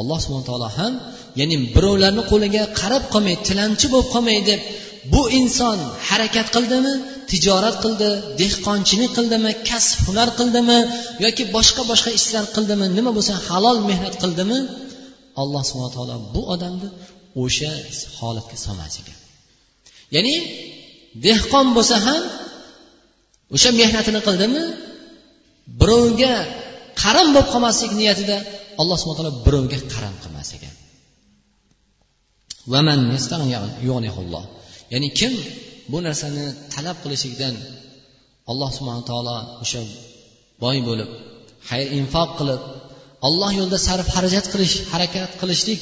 alloh 0.00 0.18
subhana 0.24 0.46
taolo 0.50 0.68
ham 0.78 0.92
ya'ni 1.40 1.56
birovlarni 1.74 2.22
qo'liga 2.32 2.62
qarab 2.80 3.04
qolmay 3.14 3.36
tilanchi 3.48 3.86
bo'lib 3.92 4.08
qolmay 4.14 4.38
deb 4.50 4.60
bu 5.12 5.22
inson 5.40 5.78
harakat 6.08 6.48
qildimi 6.56 6.92
tijorat 7.30 7.76
qildi 7.84 8.10
dehqonchilik 8.40 9.10
qildimi 9.18 9.50
kasb 9.68 9.98
hunar 10.06 10.28
qildimi 10.38 10.78
yoki 11.24 11.44
boshqa 11.56 11.82
boshqa 11.90 12.10
ishlar 12.18 12.44
qildimi 12.56 12.86
nima 12.98 13.10
bo'lsa 13.16 13.34
halol 13.48 13.78
mehnat 13.90 14.14
qildimi 14.22 14.58
alloh 15.42 15.62
subhana 15.68 15.90
taolo 15.96 16.16
bu 16.34 16.42
odamni 16.54 16.88
o'sha 17.42 17.72
holatga 18.18 18.56
solmas 18.64 18.94
ekan 19.00 19.18
ya'ni 20.14 20.34
dehqon 21.26 21.66
bo'lsa 21.76 21.96
ham 22.06 22.22
o'sha 23.54 23.70
mehnatini 23.80 24.20
qildimi 24.26 24.62
birovga 25.80 26.34
qaram 27.02 27.28
bo'lib 27.34 27.48
qolmaslik 27.52 27.92
niyatida 28.00 28.36
alloh 28.80 28.96
subhana 29.00 29.16
taolo 29.18 29.32
birovga 29.46 29.78
qaram 29.92 30.14
qilmas 30.22 30.50
ekan 30.56 30.74
ya'ni 34.92 35.08
kim 35.18 35.32
bu 35.90 35.98
narsani 36.06 36.44
talab 36.74 36.96
qilishlikdan 37.04 37.54
alloh 38.50 38.70
subhana 38.76 39.02
taolo 39.10 39.36
o'sha 39.62 39.80
boy 40.62 40.76
bo'lib 40.88 41.10
xayr 41.68 41.86
infoq 41.98 42.30
qilib 42.38 42.60
olloh 43.26 43.50
yo'lida 43.58 43.78
sarf 43.88 44.06
xarajat 44.14 44.46
qilish 44.52 44.74
harakat 44.92 45.30
qilishlik 45.40 45.80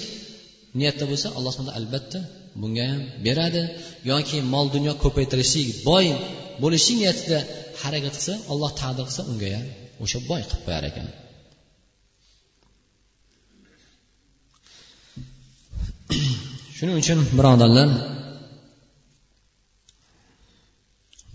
niyatda 0.78 1.04
bo'lsa 1.10 1.28
alloh 1.36 1.52
subhana 1.54 1.74
albatta 1.80 2.18
bunga 2.60 2.84
ham 2.90 3.02
beradi. 3.26 3.62
Yoki 4.10 4.38
mol 4.52 4.66
dunyo 4.76 4.92
ko'paytirishlik 5.04 5.68
boy 5.88 6.06
bo'lishlik 6.62 6.96
niyatida 7.02 7.38
harakat 7.82 8.14
qilsa 8.16 8.34
alloh 8.52 8.70
taqdir 8.80 9.04
qilsa 9.08 9.22
unga 9.30 9.48
ham 9.56 9.66
o'sha 10.04 10.18
boy 10.30 10.42
qilib 10.48 10.62
qo'yar 10.66 10.84
ekan. 10.90 11.06
Shuning 16.76 16.96
uchun 17.02 17.18
birodarlar 17.38 17.88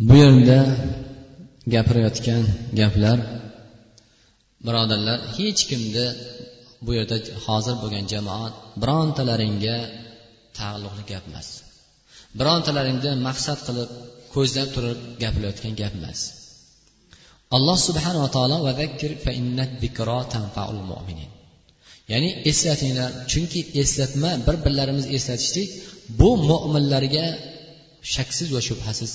bu 0.07 0.15
yerda 0.23 0.59
gapirayotgan 1.73 2.43
gaplar 2.79 3.17
birodarlar 4.65 5.19
hech 5.37 5.61
kimni 5.69 6.07
bu 6.85 6.91
yerda 6.97 7.17
hozir 7.45 7.75
bo'lgan 7.83 8.05
jamoat 8.13 8.53
birontalaringga 8.81 9.77
taalluqli 10.57 11.03
gap 11.11 11.23
emas. 11.29 11.47
Birontalaringni 12.39 13.11
maqsad 13.27 13.59
qilib 13.67 13.89
ko'zlab 14.33 14.69
turib 14.75 14.99
gapirayotgan 15.23 15.73
gap 15.81 15.93
emas. 15.99 16.19
Alloh 17.55 17.77
subhanava 17.87 18.27
taolo 18.37 18.57
ya'ni 22.11 22.29
eslatinglar 22.51 23.11
chunki 23.31 23.61
eslatma 23.81 24.31
bir 24.47 24.55
birlarimizni 24.65 25.11
eslatishlik 25.17 25.69
bu 26.19 26.29
mo'minlarga 26.49 27.25
shaksiz 28.15 28.47
va 28.55 28.61
shubhasiz 28.69 29.11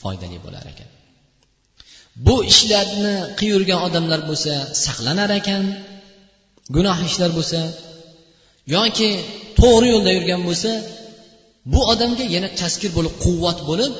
foydali 0.00 0.38
bo'lar 0.46 0.64
ekan. 0.72 0.88
Bu 2.26 2.36
ishlarni 2.52 3.14
qilib 3.38 3.52
yurgan 3.54 3.80
odamlar 3.86 4.20
bo'lsa 4.30 4.52
saqlanar 4.84 5.30
ekan. 5.40 5.64
Gunoh 6.76 6.98
ishlar 7.08 7.30
bo'lsa 7.38 7.60
yoki 8.76 9.10
to'g'ri 9.60 9.86
yo'lda 9.94 10.10
yurgan 10.18 10.42
bo'lsa 10.48 10.70
bu 11.72 11.80
odamga 11.92 12.24
yana 12.36 12.48
taskir 12.60 12.90
bo'lib 12.98 13.14
quvvat 13.24 13.58
bo'lib 13.68 13.92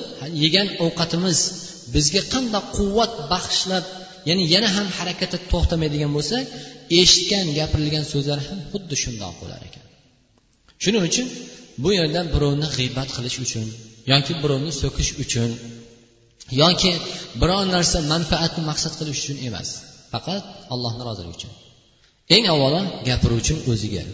yegan 0.44 0.68
ovqatimiz 0.85 1.38
bizga 1.94 2.22
qanday 2.33 2.62
quvvat 2.77 3.12
bag'ishlab 3.33 3.85
ya'ni 4.29 4.44
yana 4.55 4.68
ham 4.77 4.87
harakatda 4.98 5.38
to'xtamaydigan 5.53 6.11
bo'lsa 6.16 6.37
eshitgan 7.01 7.46
gapirilgan 7.59 8.05
so'zlar 8.12 8.38
ham 8.48 8.59
xuddi 8.72 8.96
shundoq 9.03 9.35
bo'lar 9.42 9.61
ekan. 9.68 9.85
Shuning 10.83 11.03
uchun 11.11 11.27
bu 11.83 11.90
yerda 11.98 12.20
birovni 12.35 12.68
g'iybat 12.77 13.09
qilish 13.16 13.38
uchun 13.44 13.66
yoki 14.12 14.33
birovni 14.42 14.72
so'kish 14.83 15.11
uchun 15.25 15.51
yoki 16.61 16.93
biron 17.41 17.67
narsa 17.77 17.99
manfaatni 18.12 18.62
maqsad 18.71 18.93
qilish 18.99 19.21
uchun 19.23 19.38
emas. 19.49 19.69
Faqat 20.12 20.45
allohni 20.75 21.03
roziligi 21.09 21.35
uchun. 21.38 21.53
Eng 22.35 22.45
avvalo 22.53 22.81
gapiruvchini 23.09 23.61
o'ziga. 23.73 24.05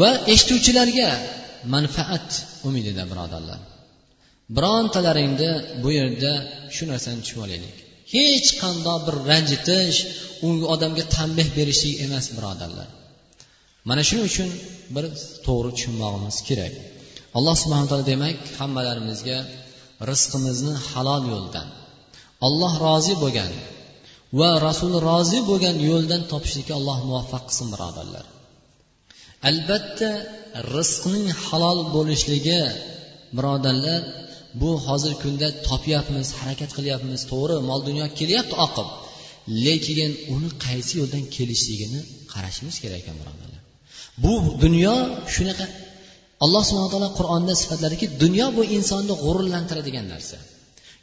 Va 0.00 0.10
eshituvchilarga 0.32 1.08
manfaat 1.74 2.28
umidida 2.68 3.04
birodarlar. 3.10 3.60
Birontalaringni 4.56 5.50
bu 5.82 5.90
yerda 5.98 6.32
shu 6.74 6.84
narsani 6.92 7.18
tushunib 7.24 7.44
olaylik. 7.46 7.76
Hech 8.14 8.48
qandoq 8.62 9.00
bir 9.06 9.16
ranjitish 9.30 9.98
u 10.46 10.48
odamga 10.74 11.04
tanbeh 11.16 11.48
berishlik 11.58 11.94
emas 12.06 12.26
birodarlar. 12.36 12.88
Mana 13.88 14.02
shuning 14.08 14.26
uchun 14.30 14.50
bir 14.94 15.04
to'g'ri 15.46 15.70
tushunmog'imiz 15.76 16.36
kerak. 16.48 16.74
Alloh 17.38 17.56
subhana 17.62 17.86
taolo 17.90 18.04
demak 18.12 18.38
hammalarimizga 18.60 19.38
rizqimizni 20.10 20.74
halol 20.90 21.22
yo'ldan 21.32 21.68
olloh 22.46 22.72
rozi 22.86 23.14
bo'lgan 23.22 23.52
va 24.38 24.50
rasuli 24.66 24.98
rozi 25.10 25.40
bo'lgan 25.50 25.76
yo'ldan 25.90 26.22
topishlikka 26.32 26.72
alloh 26.80 26.98
muvaffaq 27.08 27.42
qilsin 27.48 27.68
birodarlar. 27.74 28.24
Albatta 29.50 30.10
rizqning 30.76 31.26
halol 31.44 31.78
bo'lishligi 31.96 32.62
birodarlar 33.36 34.00
bu 34.60 34.70
hozirgi 34.86 35.18
kunda 35.24 35.48
topyapmiz 35.68 36.28
harakat 36.38 36.70
qilyapmiz 36.76 37.20
to'g'ri 37.32 37.56
mol 37.68 37.80
dunyo 37.88 38.06
kelyapti 38.18 38.54
oqib 38.66 38.88
lekin 39.66 40.10
uni 40.34 40.50
qaysi 40.66 40.92
yo'ldan 41.00 41.24
kelishligini 41.36 42.00
qarashimiz 42.32 42.76
kerak 42.82 42.98
ekan 43.02 43.16
birodarlar. 43.20 43.60
Bu 44.24 44.32
dunyo 44.64 44.94
shunaqa 45.34 45.64
alloh 46.44 46.62
subhana 46.68 46.90
taolo 46.94 47.10
qur'onda 47.18 47.52
sifatladiki 47.60 48.06
dunyo 48.22 48.46
bu 48.56 48.62
insonni 48.76 49.14
g'ururlantiradigan 49.22 50.06
narsa. 50.14 50.38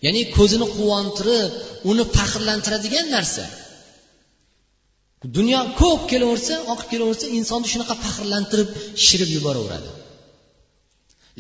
Ya'ni 0.06 0.22
ko'zini 0.38 0.68
quvontirib 0.78 1.52
uni 1.92 2.04
faxrlantiradigan 2.18 3.08
narsa. 3.16 3.46
Dunyo 5.38 5.60
ko'p 5.82 6.02
kelaversa 6.12 6.56
oqib 6.74 6.88
kelaversa 6.94 7.26
insonni 7.38 7.68
shunaqa 7.74 7.96
faxrlantirib 8.04 8.70
shirib 9.06 9.30
yuboraveradi. 9.38 9.90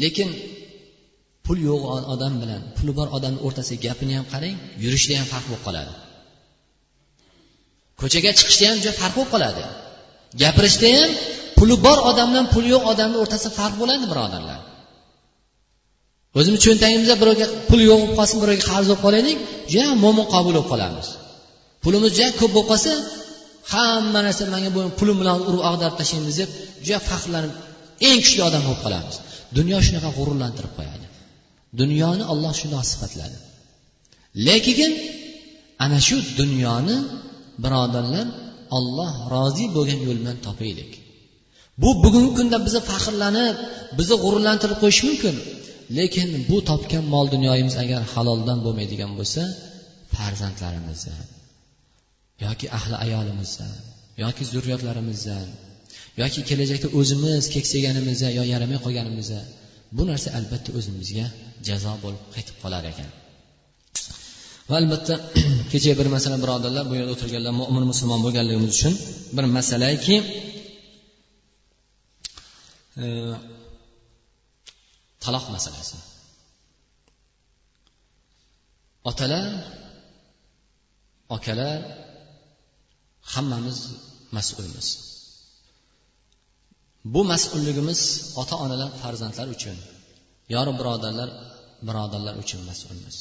Lekin 0.03 0.29
pul 1.45 1.57
yo'q 1.69 1.83
odam 2.13 2.33
bilan 2.41 2.61
puli 2.77 2.91
bor 2.99 3.07
odamni 3.17 3.39
o'rtasidagi 3.47 3.83
gapini 3.87 4.13
ham 4.17 4.25
qarang 4.33 4.55
yurishda 4.83 5.13
ham 5.19 5.27
farq 5.33 5.45
bo'lib 5.49 5.63
qoladi. 5.67 5.93
Ko'chaga 8.01 8.31
chiqishda 8.39 8.65
ham 8.69 8.77
juda 8.83 8.93
farq 9.01 9.13
bo'lib 9.17 9.31
qoladi. 9.35 9.63
Gapirishda 10.41 10.89
ham 10.97 11.11
puli 11.61 11.75
bor 11.85 11.97
odam 12.09 12.27
bilan 12.31 12.47
puli 12.53 12.67
yo'q 12.73 12.83
odamni 12.91 13.17
o'rtasida 13.23 13.51
farq 13.59 13.75
bo'ladi 13.81 14.05
birodarlar? 14.11 14.59
O'zimiz 16.39 16.59
cho'ntagimizda 16.65 17.15
birovga 17.21 17.45
pul 17.69 17.81
yo'q 17.89 17.99
bo'lib 18.01 18.15
qolsin 18.19 18.37
birovga 18.43 18.63
qarz 18.71 18.85
bo'lib 18.89 19.01
qolaylik 19.05 19.37
juda 19.71 19.87
mo'min 20.03 20.25
qobil 20.33 20.53
bo'lib 20.55 20.67
qolamiz. 20.71 21.07
Pulimiz 21.83 22.11
juda 22.17 22.29
ko'p 22.39 22.51
bo'lib 22.55 22.67
qolsa 22.71 22.91
hamma 23.73 24.19
narsa 24.27 24.43
manga 24.53 24.69
bu 24.75 24.81
pulim 24.99 25.17
bilan 25.21 25.37
urib 25.49 25.63
ag'darib 25.69 25.95
tashlaymiz 26.01 26.35
deb 26.41 26.49
juda 26.85 26.99
faxrlanib 27.09 27.53
eng 28.09 28.19
kuchli 28.25 28.41
odam 28.49 28.61
bo'lib 28.67 28.81
qolamiz. 28.85 29.15
Dunyo 29.57 29.77
shunaqa 29.87 30.09
g'ururlantirib 30.17 30.73
qo'yadi. 30.77 31.05
Dunyoni 31.81 32.23
olloh 32.33 32.53
shundoq 32.61 32.83
sifatladi. 32.91 33.37
Lekin 34.47 34.91
ana 35.83 35.99
shu 36.07 36.17
dunyoni 36.39 36.97
birodarlar 37.63 38.27
olloh 38.77 39.11
rozi 39.33 39.65
bo'lgan 39.75 39.99
yo'l 40.07 40.17
bilan 40.21 40.37
topaylik. 40.47 40.91
Bu 41.81 41.89
bugungi 42.03 42.31
kunda 42.37 42.57
bizni 42.65 42.81
faxrlanib 42.91 43.55
bizni 43.97 44.15
g'ururlantirib 44.23 44.77
qo'yishi 44.83 45.03
mumkin. 45.09 45.35
Lekin 45.97 46.29
bu 46.49 46.57
topgan 46.69 47.05
mol 47.13 47.27
dunyoyimiz 47.35 47.75
agar 47.83 48.01
haloldan 48.13 48.59
bo'lmaydigan 48.65 49.11
bo'lsa 49.19 49.41
farzandlarimizdan 50.15 51.25
yoki 52.45 52.67
ahli 52.77 52.95
ayolimizdan 53.05 53.73
yoki 54.23 54.43
zurriyotlarimizdan 54.51 55.47
yoki 56.21 56.39
kelajakda 56.49 56.87
o'zimiz 56.99 57.43
keksayganimizda 57.55 58.27
yo 58.37 58.43
yaramay 58.53 58.79
qolganimizda 58.85 59.39
bu 59.97 60.03
narsa 60.09 60.29
albatta 60.37 60.69
o'zimizga 60.77 61.25
jazo 61.67 61.93
bo'lib 62.03 62.23
qaytib 62.35 62.55
qolar 62.63 62.83
ekan. 62.91 63.09
Va 64.69 64.75
albatta 64.81 65.13
kecha 65.71 65.91
bir 65.99 66.07
masala 66.15 66.37
birodarlar 66.43 66.83
bu 66.89 66.93
yerda 66.97 67.11
o'tirganlar 67.15 67.53
mo'min 67.61 67.83
musulmon 67.91 68.19
bo'lganligimiz 68.25 68.69
uchun 68.77 68.93
bir 69.35 69.45
masalaki 69.57 70.15
taloq 75.23 75.45
masalasi 75.55 75.97
otalar 79.09 79.47
akalar 81.35 81.79
hammamiz 83.33 83.79
mas'ulmiz 84.35 84.87
bu 87.13 87.21
mas'ulligimiz 87.31 88.01
ota 88.41 88.55
onalar 88.63 88.89
farzandlar 89.01 89.47
uchun 89.55 89.77
yori 90.55 90.71
birodarlar 90.79 91.29
birodarlar 91.87 92.35
uchun 92.43 92.61
mas'ulmiz 92.69 93.17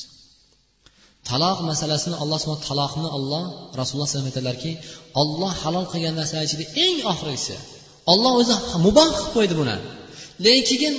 taloq 1.29 1.59
masalasini 1.71 2.17
alloh 2.23 2.39
subhan 2.43 2.61
taloqni 2.69 3.09
olloh 3.19 3.45
rasululloh 3.81 4.07
alayhi 4.07 4.17
vasallam 4.17 4.31
aytadilarki 4.33 4.73
olloh 5.23 5.53
halol 5.63 5.87
qilgan 5.93 6.15
narsalar 6.21 6.45
ichida 6.49 6.65
eng 6.85 6.97
oxirgisi 7.13 7.57
olloh 8.13 8.33
o'zi 8.41 8.55
muboh 8.87 9.09
qilib 9.17 9.31
qo'ydi 9.37 9.55
buni. 9.61 9.77
Lekin 10.47 10.95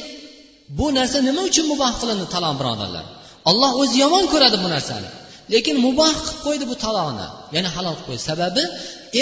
bu 0.78 0.86
narsa 0.98 1.18
nima 1.28 1.42
uchun 1.50 1.66
muboh 1.72 1.92
qilindi 2.02 2.26
taloq 2.34 2.54
birodarlar? 2.60 3.06
Alloh 3.50 3.72
o'zi 3.82 3.96
yomon 4.04 4.26
ko'radi 4.34 4.58
bu 4.64 4.68
narsani. 4.76 5.10
Lekin 5.54 5.76
muboh 5.86 6.14
qilib 6.26 6.40
qo'ydi 6.46 6.66
bu 6.72 6.76
taloqni 6.86 7.28
ya'ni 7.56 7.70
halol 7.76 7.96
qilib 7.96 8.08
qo'ydi. 8.10 8.24
Sababi 8.30 8.64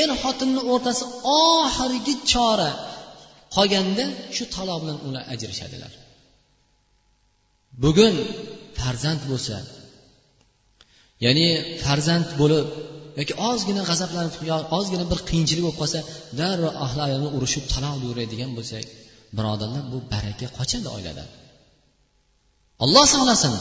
er 0.02 0.10
xotinni 0.22 0.62
o'rtasi 0.74 1.04
oxirgi 1.44 2.14
chora 2.32 2.72
qolganda 3.56 4.06
shu 4.36 4.44
taloq 4.56 4.78
bilan 4.84 4.98
ular 5.08 5.24
ajrashadilar. 5.34 5.92
Bugun 7.84 8.16
farzand 8.80 9.22
bo'lsa 9.32 9.58
ya'ni 11.26 11.48
farzand 11.84 12.28
bo'lib 12.42 12.68
yoki 13.20 13.34
ozgina 13.50 13.82
g'azablanib 13.90 14.34
yo 14.52 14.58
ozgina 14.78 15.06
bir 15.12 15.20
qiyinchilik 15.30 15.64
bo'lib 15.66 15.80
qolsa 15.82 16.00
darrov 16.40 16.74
ahli 16.86 17.02
ayolni 17.08 17.30
urushib 17.38 17.64
taloq 17.74 17.96
buyuradigan 18.04 18.52
bo'lsak 18.58 18.86
birodarlar 19.38 19.84
bu 19.94 19.98
baraka 20.14 20.48
qochadi 20.58 20.88
oiladan 20.96 21.30
olloh 22.84 23.06
saqlasin 23.14 23.54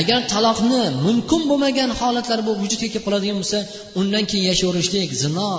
agar 0.00 0.20
taloqni 0.34 0.82
mumkin 1.06 1.42
bo'lmagan 1.50 1.90
holatlar 2.00 2.38
bu 2.48 2.52
vujudga 2.62 2.88
kelib 2.92 3.04
qoladigan 3.06 3.36
bo'lsa 3.40 3.58
undan 4.00 4.24
keyin 4.30 4.44
yashaverishlik 4.50 5.10
zino 5.24 5.50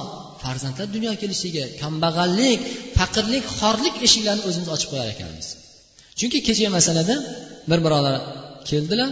farzandlar 0.44 0.88
dunyoga 0.96 1.18
kelishligi 1.24 1.64
kambag'allik 1.82 2.60
faqirlik 2.98 3.44
xorlik 3.60 3.96
eshiklarini 4.06 4.44
o'zimiz 4.50 4.70
ochib 4.76 4.90
qo'yar 4.92 5.08
ekanmiz. 5.16 5.48
Chunki 6.20 6.40
kecha 6.48 6.70
masalada 6.78 7.16
bir 7.70 7.80
birodar 7.86 8.16
keldilar 8.70 9.10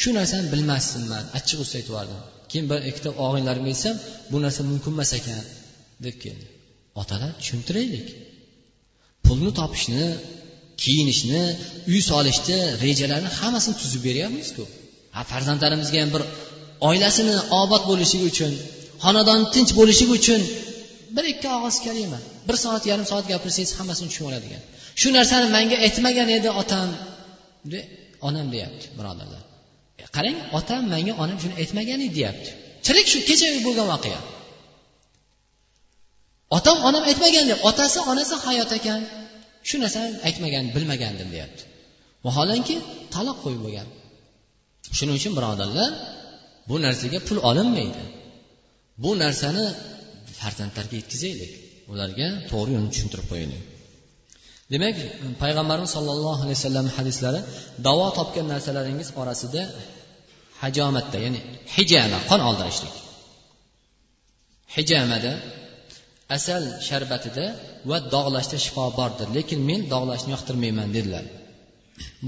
shu 0.00 0.08
narsani 0.18 0.46
bilmasdim 0.54 1.04
man 1.12 1.24
achchiq 1.38 1.58
ustida 1.64 1.78
aytyubordim 1.80 2.18
keyin 2.50 2.66
bir 2.70 2.80
ikkita 2.90 3.10
og'aynilarimga 3.24 3.70
aytsam 3.74 3.96
bu 4.30 4.36
narsa 4.44 4.60
mumkin 4.70 4.92
emas 4.96 5.10
ekan 5.18 5.42
deb 6.04 6.16
keldi. 6.24 6.46
Otalar 7.00 7.30
tushuntiraylik. 7.40 8.06
Pulni 9.24 9.50
topishni 9.60 10.04
kiyinishni 10.82 11.42
uy 11.92 12.00
solishni 12.10 12.58
rejalarni 12.84 13.30
hammasini 13.38 13.74
tuzib 13.82 14.02
beryapmizku. 14.08 14.64
Ha 15.14 15.20
farzandlarimizga 15.30 15.98
ham 16.02 16.10
bir 16.16 16.22
oilasini 16.88 17.34
obod 17.60 17.82
bo'lishligi 17.90 18.26
uchun 18.32 18.52
xonadon 19.04 19.40
tinch 19.54 19.70
bo'lishligi 19.78 20.12
uchun 20.20 20.40
bir 21.16 21.24
ikki 21.32 21.48
og'iz 21.56 21.76
kalima 21.86 22.18
bir 22.48 22.56
soat 22.64 22.82
yarim 22.90 23.06
soat 23.12 23.24
gapirsangiz 23.32 23.72
hammasini 23.78 24.08
tushunib 24.10 24.28
oladigan. 24.30 24.62
Shu 25.00 25.08
narsani 25.18 25.46
manga 25.56 25.76
aytmagan 25.86 26.28
edi 26.38 26.48
otam 26.62 26.88
onam 28.28 28.46
deyapti 28.54 28.86
birodarlar. 28.98 29.42
Qarang 30.16 30.38
otam 30.58 30.82
manga 30.92 31.12
onam 31.22 31.38
shuni 31.42 31.54
aytmagan 31.62 31.98
edi 32.04 32.14
deyapti. 32.18 32.50
Tirik 32.86 33.06
shu 33.12 33.18
kecha 33.28 33.48
bo'lgan 33.66 33.86
voqea. 33.94 34.20
Otam 36.56 36.76
onam 36.88 37.02
aytmagan 37.10 37.44
deyapti 37.48 37.64
otasi 37.70 37.98
onasi 38.12 38.34
hayot 38.44 38.70
ekan. 38.78 39.00
Shu 39.68 39.76
narsani 39.84 40.10
aytmagan 40.28 40.64
bilmagandim 40.74 41.28
deyapti. 41.34 41.62
Vaholanki 42.26 42.76
taloq 43.14 43.38
qo'yib 43.44 43.60
bo'lgan. 43.66 43.88
Shuning 44.96 45.16
uchun 45.20 45.32
birodarlar 45.38 45.90
bu 46.68 46.76
narsaga 46.84 47.18
pul 47.28 47.38
olinmaydi. 47.50 48.02
Bu 49.02 49.10
narsani 49.22 49.64
farzandlarga 50.40 50.94
yetkazaylik. 51.00 51.52
Ularga 51.92 52.26
to'g'ri 52.50 52.70
yo'lni 52.76 52.90
tushuntirib 52.94 53.26
qo'yaylik. 53.32 53.62
Demak 54.72 54.96
payg'ambarimiz 55.42 55.90
sollallohu 55.96 56.40
alayhi 56.44 56.58
vasallam 56.60 56.86
hadislari 56.96 57.40
davo 57.86 58.06
topgan 58.18 58.46
narsalaringiz 58.52 59.08
orasida 59.20 59.62
hajomatda 60.62 61.18
ya'ni 61.24 61.40
hijama 61.74 62.18
qon 62.30 62.40
oldirishlik. 62.48 62.94
Hijamada 64.76 65.32
asal 66.36 66.62
sharbatida 66.88 67.44
va 67.90 67.98
dog'lashda 68.14 68.58
shifo 68.64 68.84
bordir 68.98 69.28
lekin 69.36 69.60
men 69.70 69.80
dog'lashni 69.94 70.30
yoqtirmayman 70.36 70.88
dedilar. 70.96 71.24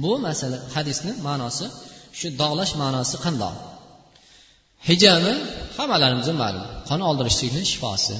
Bu 0.02 0.12
masala 0.26 0.56
hadisni 0.74 1.12
ma'nosi 1.28 1.66
shu 2.18 2.26
dog'lash 2.42 2.72
ma'nosi 2.82 3.16
qandoq? 3.24 3.54
Hijami 4.88 5.34
hammalarimizga 5.76 6.34
ma'lum 6.42 6.64
qon 6.88 7.00
oldirishlikni 7.10 7.62
shifosi. 7.72 8.16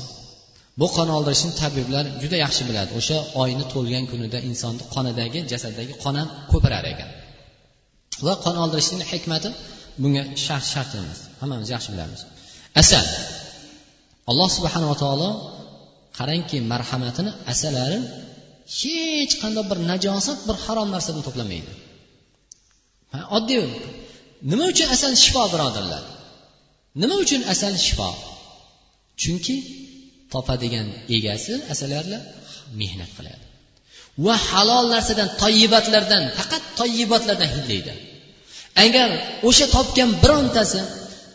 Bu 0.80 0.86
qon 0.96 1.08
oldirishni 1.16 1.52
tabiblar 1.60 2.04
juda 2.22 2.36
yaxshi 2.44 2.62
biladi. 2.68 2.90
O'sha 3.00 3.16
oyni 3.42 3.64
to'lgan 3.72 4.04
kunida 4.12 4.38
insonni 4.48 4.82
qonidagi 4.94 5.40
jasaddagi 5.52 5.94
qon 6.02 6.14
ham 6.20 6.28
ko'pirar 6.52 6.84
ekan. 6.92 7.10
Va 8.26 8.34
qon 8.44 8.56
oldirishning 8.64 9.02
hikmati 9.12 9.48
bunga 10.02 10.22
shart 10.44 10.64
shart 10.72 10.90
emas. 11.00 11.18
Hammamiz 11.40 11.68
yaxshi 11.74 11.90
bilamiz. 11.94 12.20
Asal. 12.82 13.06
Alloh 14.30 14.48
subhanava 14.56 14.96
taolo 15.02 15.28
qarangki 16.18 16.56
marhamatini 16.72 17.30
asalari 17.52 17.98
hech 18.78 19.32
qanday 19.42 19.64
bir 19.70 19.78
najosat 19.90 20.38
bir 20.48 20.56
harom 20.64 20.88
narsadan 20.94 21.22
to'plamaydi. 21.26 21.72
Oddiy 23.36 23.62
nima 24.50 24.64
uchun 24.72 24.88
asal 24.94 25.12
shifo 25.24 25.42
birodarlar? 25.54 26.04
Nima 27.02 27.16
uchun 27.24 27.42
asal 27.52 27.72
shifo? 27.86 28.10
Chunki 29.22 29.56
topadigan 30.34 30.86
egasi 31.16 31.52
asalarilar 31.72 32.22
mehnat 32.80 33.10
qiladi. 33.16 33.44
Va 34.24 34.34
halol 34.48 34.84
narsadan 34.94 35.28
toyibatlardan 35.42 36.22
faqat 36.38 36.62
toyibatlardan 36.80 37.50
hidlaydi. 37.56 37.92
Agar 38.84 39.08
o'sha 39.48 39.66
topgan 39.76 40.10
birontasi 40.22 40.80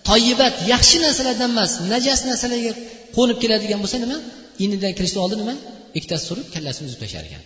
toyibat 0.10 0.54
yaxshi 0.74 0.98
narsalardan 1.06 1.50
emas 1.56 1.72
najas 1.94 2.20
narsalarga 2.30 2.74
qo'nib 3.16 3.38
keladigan 3.44 3.80
bo'lsa 3.84 3.98
nima? 4.04 4.18
Inidan 4.66 4.94
kirishni 4.98 5.20
oldin 5.26 5.40
nima? 5.44 5.56
Ikkitasi 5.98 6.24
surib 6.30 6.48
kallasini 6.56 6.86
uzib 6.90 7.00
tashlar 7.04 7.24
ekan 7.30 7.44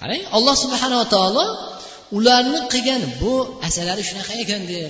qarang 0.00 0.22
alloh 0.36 0.54
subhanava 0.64 1.04
taolo 1.14 1.44
ularni 2.16 2.60
qilgan 2.72 3.02
bu 3.22 3.32
asalari 3.66 4.02
shunaqa 4.08 4.34
ekan 4.44 4.62
deb 4.72 4.84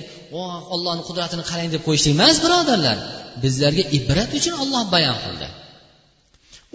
ollohni 0.75 1.03
qudratini 1.09 1.43
qarang 1.51 1.69
deb 1.73 1.81
qo'yishlik 1.87 2.11
emas 2.17 2.35
birodarlar. 2.45 2.97
Bizlarga 3.43 3.83
ibrat 3.97 4.31
uchun 4.39 4.55
olloh 4.63 4.83
bayon 4.95 5.17
qildi. 5.25 5.47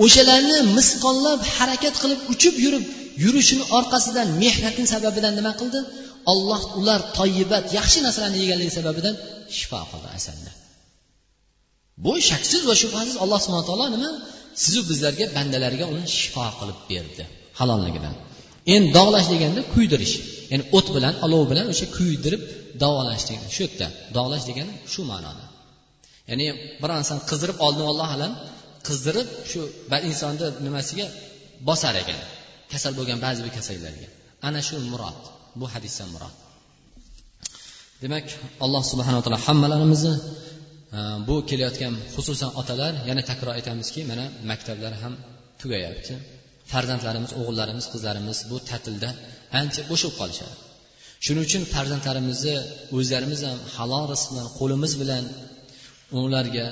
O'shalarni 0.04 0.56
misqollab 0.76 1.40
harakat 1.56 1.94
qilib 2.02 2.20
uchib 2.32 2.54
yurib 2.64 2.84
yurishini 3.24 3.64
orqasidan 3.78 4.28
mehnatning 4.42 4.88
sababidan 4.94 5.32
nima 5.38 5.52
qildi? 5.60 5.80
Olloh 6.32 6.62
ular 6.78 7.00
toyibat 7.18 7.64
yaxshi 7.78 7.98
narsalarni 8.06 8.38
yeganligi 8.42 8.72
sababidan 8.78 9.14
shifo 9.56 9.80
qildi 9.90 10.08
asalni 10.18 10.52
bu 12.04 12.12
shaksiz 12.30 12.62
va 12.68 12.74
shubhasiz 12.82 13.16
alloh 13.22 13.38
subhana 13.44 13.64
taolo 13.70 13.86
nima? 13.96 14.10
Sizu 14.62 14.80
bizlarga 14.90 15.24
bandalariga 15.36 15.86
uni 15.94 16.04
shifo 16.20 16.46
qilib 16.58 16.78
berdi 16.90 17.24
halolligidan. 17.58 18.14
Endi 18.74 18.88
dog'lash 18.98 19.28
deganda 19.32 19.60
kuydirish 19.74 20.14
ya'ni 20.50 20.64
o't 20.76 20.88
bilan 20.96 21.14
olov 21.26 21.42
bilan 21.50 21.66
o'sha 21.72 21.86
kuydirib 21.96 22.42
davolash 22.82 23.24
degan 23.30 23.48
shu 23.54 23.60
yerda 23.66 23.86
davolash 24.16 24.44
degani 24.50 24.72
shu 24.92 25.00
ma'noda. 25.12 25.44
Ya'ni 26.30 26.46
bir 26.82 26.90
narsani 26.96 27.22
qizdirib 27.30 27.58
oldin 27.66 27.86
alloh 27.92 28.08
alam 28.16 28.32
qizdirib 28.88 29.28
shu 29.50 29.60
insonni 30.10 30.46
nimasiga 30.66 31.06
bosar 31.68 31.94
ekan. 32.02 32.20
Kasal 32.72 32.92
bo'lgan 32.98 33.18
ba'zi 33.26 33.40
bir 33.46 33.52
kasallarga. 33.58 34.08
Ana 34.48 34.60
shu 34.68 34.76
murod 34.92 35.20
bu 35.60 35.66
hadisdan 35.74 36.08
murod. 36.14 36.34
Demak 38.02 38.26
alloh 38.64 38.82
subhanaa 38.92 39.22
taolo 39.24 39.38
hammalarimizni 39.46 40.14
e, 40.96 40.98
bu 41.28 41.36
kelayotgan 41.48 41.94
xususan 42.14 42.50
otalar 42.60 42.92
yana 43.08 43.22
takror 43.30 43.52
aytamizki 43.58 44.00
mana 44.10 44.24
maktablar 44.50 44.92
ham 45.02 45.14
tugayapti. 45.60 46.14
Farzandlarimiz 46.72 47.32
o'g'illarimiz 47.40 47.86
qizlarimiz 47.92 48.38
bu 48.50 48.56
ta'tilda 48.70 49.10
ancha 49.60 49.82
bo'shab 49.90 50.12
qolishadi. 50.20 50.54
Shuning 51.24 51.44
uchun 51.48 51.62
farzandlarimizni 51.74 52.56
o'zlarimiz 52.98 53.40
ham 53.48 53.58
halol 53.74 54.04
rizq 54.12 54.26
bilan 54.32 54.46
qo'limiz 54.58 54.92
bilan 55.02 55.24
ularga 56.22 56.66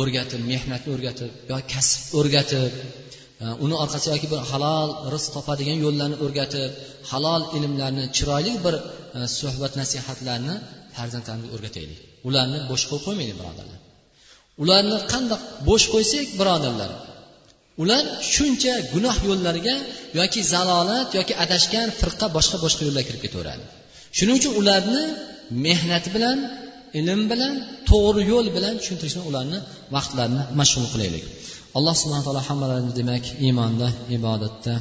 o'rgatib 0.00 0.40
mehnatni 0.52 0.90
o'rgatib 0.96 1.30
yo 1.50 1.56
kasb 1.72 2.00
o'rgatib 2.20 2.72
e, 3.42 3.46
uni 3.64 3.74
orqasida 3.82 4.12
yoki 4.16 4.28
bir 4.32 4.40
halol 4.50 4.88
rizq 5.14 5.28
topadigan 5.36 5.78
yo'llarni 5.84 6.16
o'rgatib 6.24 6.70
halol 7.10 7.42
ilmlarni 7.58 8.04
chiroyli 8.16 8.52
bir 8.64 8.74
e, 8.80 8.82
suhbat 9.38 9.72
nasihatlarni 9.80 10.54
farzandlarimizga 10.96 11.54
o'rgataylik. 11.56 12.00
Ularni 12.28 12.58
bo'sh 12.70 12.84
qo'yib 12.90 13.04
qo'ymaylik 13.06 13.36
birodarlar. 13.40 13.80
Ularni 14.62 14.98
qandoq 15.12 15.40
bo'sh 15.68 15.86
qo'ysak 15.94 16.26
birodarlar 16.40 16.90
ular 17.82 18.04
shuncha 18.34 18.74
gunoh 18.92 19.16
yo'llariga 19.28 19.76
yoki 20.18 20.40
zalolat 20.52 21.08
yoki 21.18 21.34
adashgan 21.44 21.88
firqa 22.00 22.26
boshqa 22.36 22.56
boshqa 22.64 22.82
yo'llarga 22.86 23.08
kirib 23.08 23.22
ketaveradi. 23.26 23.64
Shuning 24.16 24.36
uchun 24.40 24.52
ularni 24.60 25.02
mehnat 25.66 26.04
bilan 26.14 26.38
ilm 26.98 27.20
bilan 27.32 27.54
to'g'ri 27.90 28.22
yo'l 28.32 28.46
bilan 28.56 28.74
tushuntirishni 28.80 29.22
ularni 29.30 29.58
vaqtlarini 29.94 30.42
mashg'ul 30.60 30.86
qilaylik. 30.94 31.24
Alloh 31.78 31.94
subhana 32.00 32.22
taolo 32.26 32.42
hammalarni 32.48 32.92
demak 33.00 33.24
iymonda 33.46 33.88
ibodatda 34.16 34.74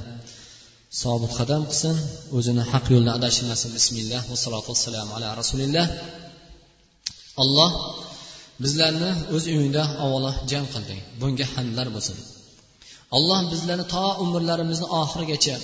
sobit 1.02 1.32
qadam 1.40 1.62
qilsin 1.72 1.96
o'zini 2.38 2.64
haq 2.72 2.86
yo'lda 2.94 3.12
adashmasin 3.18 3.70
bismillah 3.78 4.22
vassalotu 4.32 4.68
vassalamu 4.74 5.12
ala 5.18 5.28
rasulilloh 5.42 5.88
alloh 7.44 7.72
bizlarni 8.64 9.12
o'z 9.36 9.44
uyingda 9.52 9.84
avvalo 10.04 10.32
jam 10.52 10.66
qilding. 10.74 11.00
Bunga 11.20 11.46
hamdlar 11.54 11.88
bo'lsin. 11.96 12.18
Alloh 13.18 13.40
bizlarni 13.52 13.86
to 13.96 14.06
umrlarimizni 14.24 14.88
oxirigacha 15.02 15.56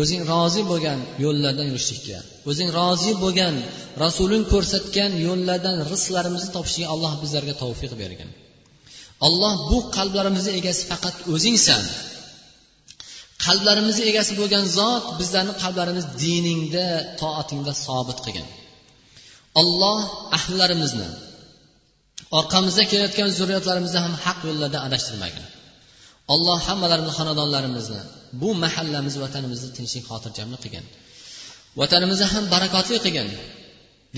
o'zing 0.00 0.22
rozi 0.32 0.62
bo'lgan 0.70 0.98
yo'llardan 1.24 1.66
yurishlikka 1.70 2.18
o'zing 2.50 2.68
rozi 2.78 3.12
bo'lgan 3.22 3.54
rasuling 4.02 4.44
ko'rsatgan 4.52 5.10
yo'llardan 5.26 5.76
rizqlarimizni 5.92 6.50
topishga 6.56 6.86
alloh 6.94 7.12
bizlarga 7.22 7.54
tavfiq 7.62 7.92
bergin. 8.02 8.30
Alloh 9.26 9.54
bu 9.70 9.78
qalblarimizni 9.96 10.52
egasi 10.60 10.82
faqat 10.90 11.16
o'zingsan. 11.34 11.82
Qalblarimizni 13.46 14.04
egasi 14.10 14.32
bo'lgan 14.40 14.64
zot 14.78 15.04
bizlarni 15.20 15.54
qalblarimiz 15.62 16.06
diningda 16.22 16.86
toatingda 17.20 17.72
sobit 17.86 18.18
qilgin. 18.24 18.46
Olloh 19.60 20.00
ahllarimizni 20.38 21.08
orqamizda 22.38 22.84
kelayotgan 22.90 23.28
zurriyotlarimizni 23.38 24.00
ham 24.04 24.14
haq 24.24 24.38
yo'llarda 24.48 24.78
adashtirmagin. 24.86 25.44
Alloh 26.34 26.58
hammalarimizni 26.68 27.14
xonadonlarimizni 27.18 28.00
bu 28.40 28.48
mahallamiz 28.64 29.14
vatanimizni 29.24 29.70
tinchlik 29.76 30.04
xotirjamlik 30.10 30.60
qilgin 30.64 30.84
vatanimizni 31.80 32.26
ham 32.34 32.44
barakotli 32.54 32.98
qilgin 33.04 33.28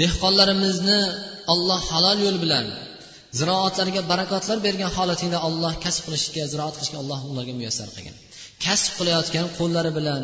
dehqonlarimizni 0.00 1.00
olloh 1.52 1.80
halol 1.90 2.18
yo'l 2.26 2.38
bilan 2.44 2.66
ziroatlarga 3.38 4.00
barakotlar 4.12 4.58
bergan 4.66 4.90
holatingda 4.96 5.38
olloh 5.48 5.72
kasb 5.84 6.02
qilishga 6.06 6.42
ziroat 6.52 6.74
qilishga 6.78 6.98
alloh 7.02 7.20
ularga 7.30 7.52
muyassar 7.60 7.88
qilgin 7.96 8.14
kasb 8.64 8.90
qilayotgan 8.98 9.46
qo'llari 9.58 9.90
bilan 9.98 10.22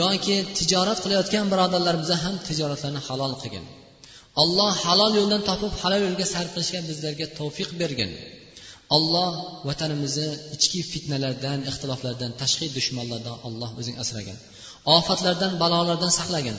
yoki 0.00 0.36
tijorat 0.58 0.98
qilayotgan 1.04 1.44
birodarlarimizni 1.52 2.16
ham 2.24 2.34
tijoratlarini 2.48 3.02
halol 3.08 3.32
qilgin 3.42 3.64
alloh 4.42 4.72
halol 4.84 5.12
yo'ldan 5.20 5.42
topib 5.50 5.72
halol 5.82 6.00
yo'lga 6.06 6.26
sarf 6.34 6.50
qilishga 6.54 6.80
bizlarga 6.90 7.26
tavfiq 7.38 7.70
bergin 7.82 8.10
alloh 8.96 9.32
vatanimizni 9.68 10.28
ichki 10.56 10.80
fitnalardan 10.92 11.58
ixtiloflardan 11.70 12.30
tashqi 12.40 12.66
dushmanlardan 12.76 13.36
alloh 13.46 13.70
o'zing 13.80 13.96
asragin 14.02 14.38
ofatlardan 14.96 15.52
balolardan 15.62 16.12
saqlagin. 16.18 16.56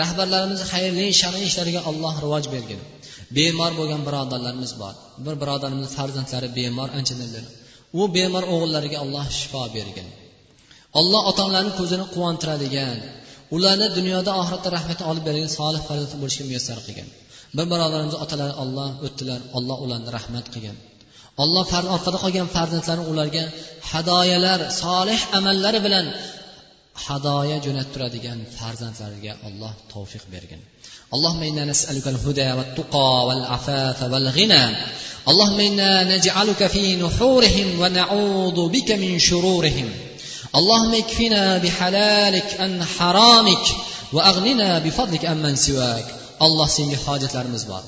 Rahbarlarimizni 0.00 0.66
xayrli 0.72 1.06
shar'iy 1.20 1.46
ishlariga 1.50 1.80
alloh 1.90 2.14
rivoj 2.24 2.44
bergin. 2.54 2.80
Bemor 3.36 3.72
bo'lgan 3.78 4.02
birodarlarimiz 4.08 4.72
bor. 4.82 4.94
Bir 5.24 5.34
birodarimizni 5.42 5.90
farzandlari 5.98 6.48
bemor 6.58 6.88
anchadan 6.98 7.30
beri 7.36 7.48
u 8.00 8.02
bemor 8.16 8.44
o'g'illariga 8.54 8.98
alloh 9.04 9.26
shifo 9.38 9.62
bergin. 9.76 10.08
Alloh 11.00 11.20
ota 11.30 11.40
onalarni 11.46 11.72
ko'zini 11.80 12.04
quvontiradigan 12.14 12.98
ularni 13.56 13.88
dunyoda 13.98 14.30
oxiratda 14.40 14.68
rahmatni 14.76 15.04
olib 15.10 15.24
bergan 15.28 15.50
solih 15.58 15.82
farzand 15.88 16.20
bo'lishga 16.22 16.44
muyassar 16.50 16.78
qilgin. 16.86 17.08
Bir 17.56 17.66
birodarimizni 17.72 18.18
otalari 18.24 18.54
olloh 18.62 18.90
o'tdilar 19.06 19.40
alloh 19.58 19.78
ularni 19.84 20.10
rahmat 20.18 20.46
qilgin. 20.54 20.76
olloh 21.43 21.65
orqada 21.95 22.17
qolgan 22.23 22.47
farzandlarni 22.55 23.05
ularga 23.11 23.43
hadoyalar 23.91 24.59
solih 24.83 25.19
amallari 25.37 25.79
bilan 25.85 26.05
hadoya 27.05 27.57
jo'nattiradigan 27.65 28.39
farzandlariga 28.57 29.33
alloh 29.47 29.73
tavfiq 29.93 30.25
bergin 30.35 30.61
اللهم 31.15 31.43
انا 31.43 31.65
نسالك 31.65 32.07
الهدى 32.07 32.51
والتقى 32.57 33.25
والعفاف 33.27 34.03
والغنى 34.03 34.65
اللهم 35.31 35.59
انا 35.59 36.03
نجعلك 36.15 36.67
في 36.67 36.95
نحورهم 36.95 37.79
ونعوذ 37.81 38.69
بك 38.69 38.89
من 38.91 39.19
شرورهم 39.19 39.89
اللهم 40.55 40.93
اكفنا 40.93 41.57
بحلالك 41.57 42.49
عن 42.59 42.83
حرامك 42.83 43.65
واغننا 44.13 44.79
بفضلك 44.79 45.25
عمن 45.25 45.55
سواك 45.55 46.07
الله 46.41 46.67
senga 46.67 46.97
hojatlarimiz 47.05 47.63
bor 47.71 47.83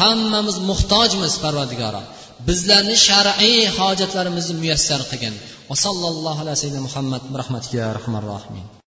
hammamiz 0.00 0.56
muhtojmiz 0.70 1.34
parvardigoro 1.44 2.02
bizlarni 2.47 2.97
shar'iy 3.07 3.61
hojatlarimizni 3.77 4.55
muyassar 4.61 5.01
qilgin. 5.11 5.35
Va 5.69 5.75
sallallohu 5.85 6.39
alayhi 6.45 6.85
muhammad 6.87 7.23
rahmatiga 7.41 7.93
rohman 7.99 8.23
rohimin 8.33 8.78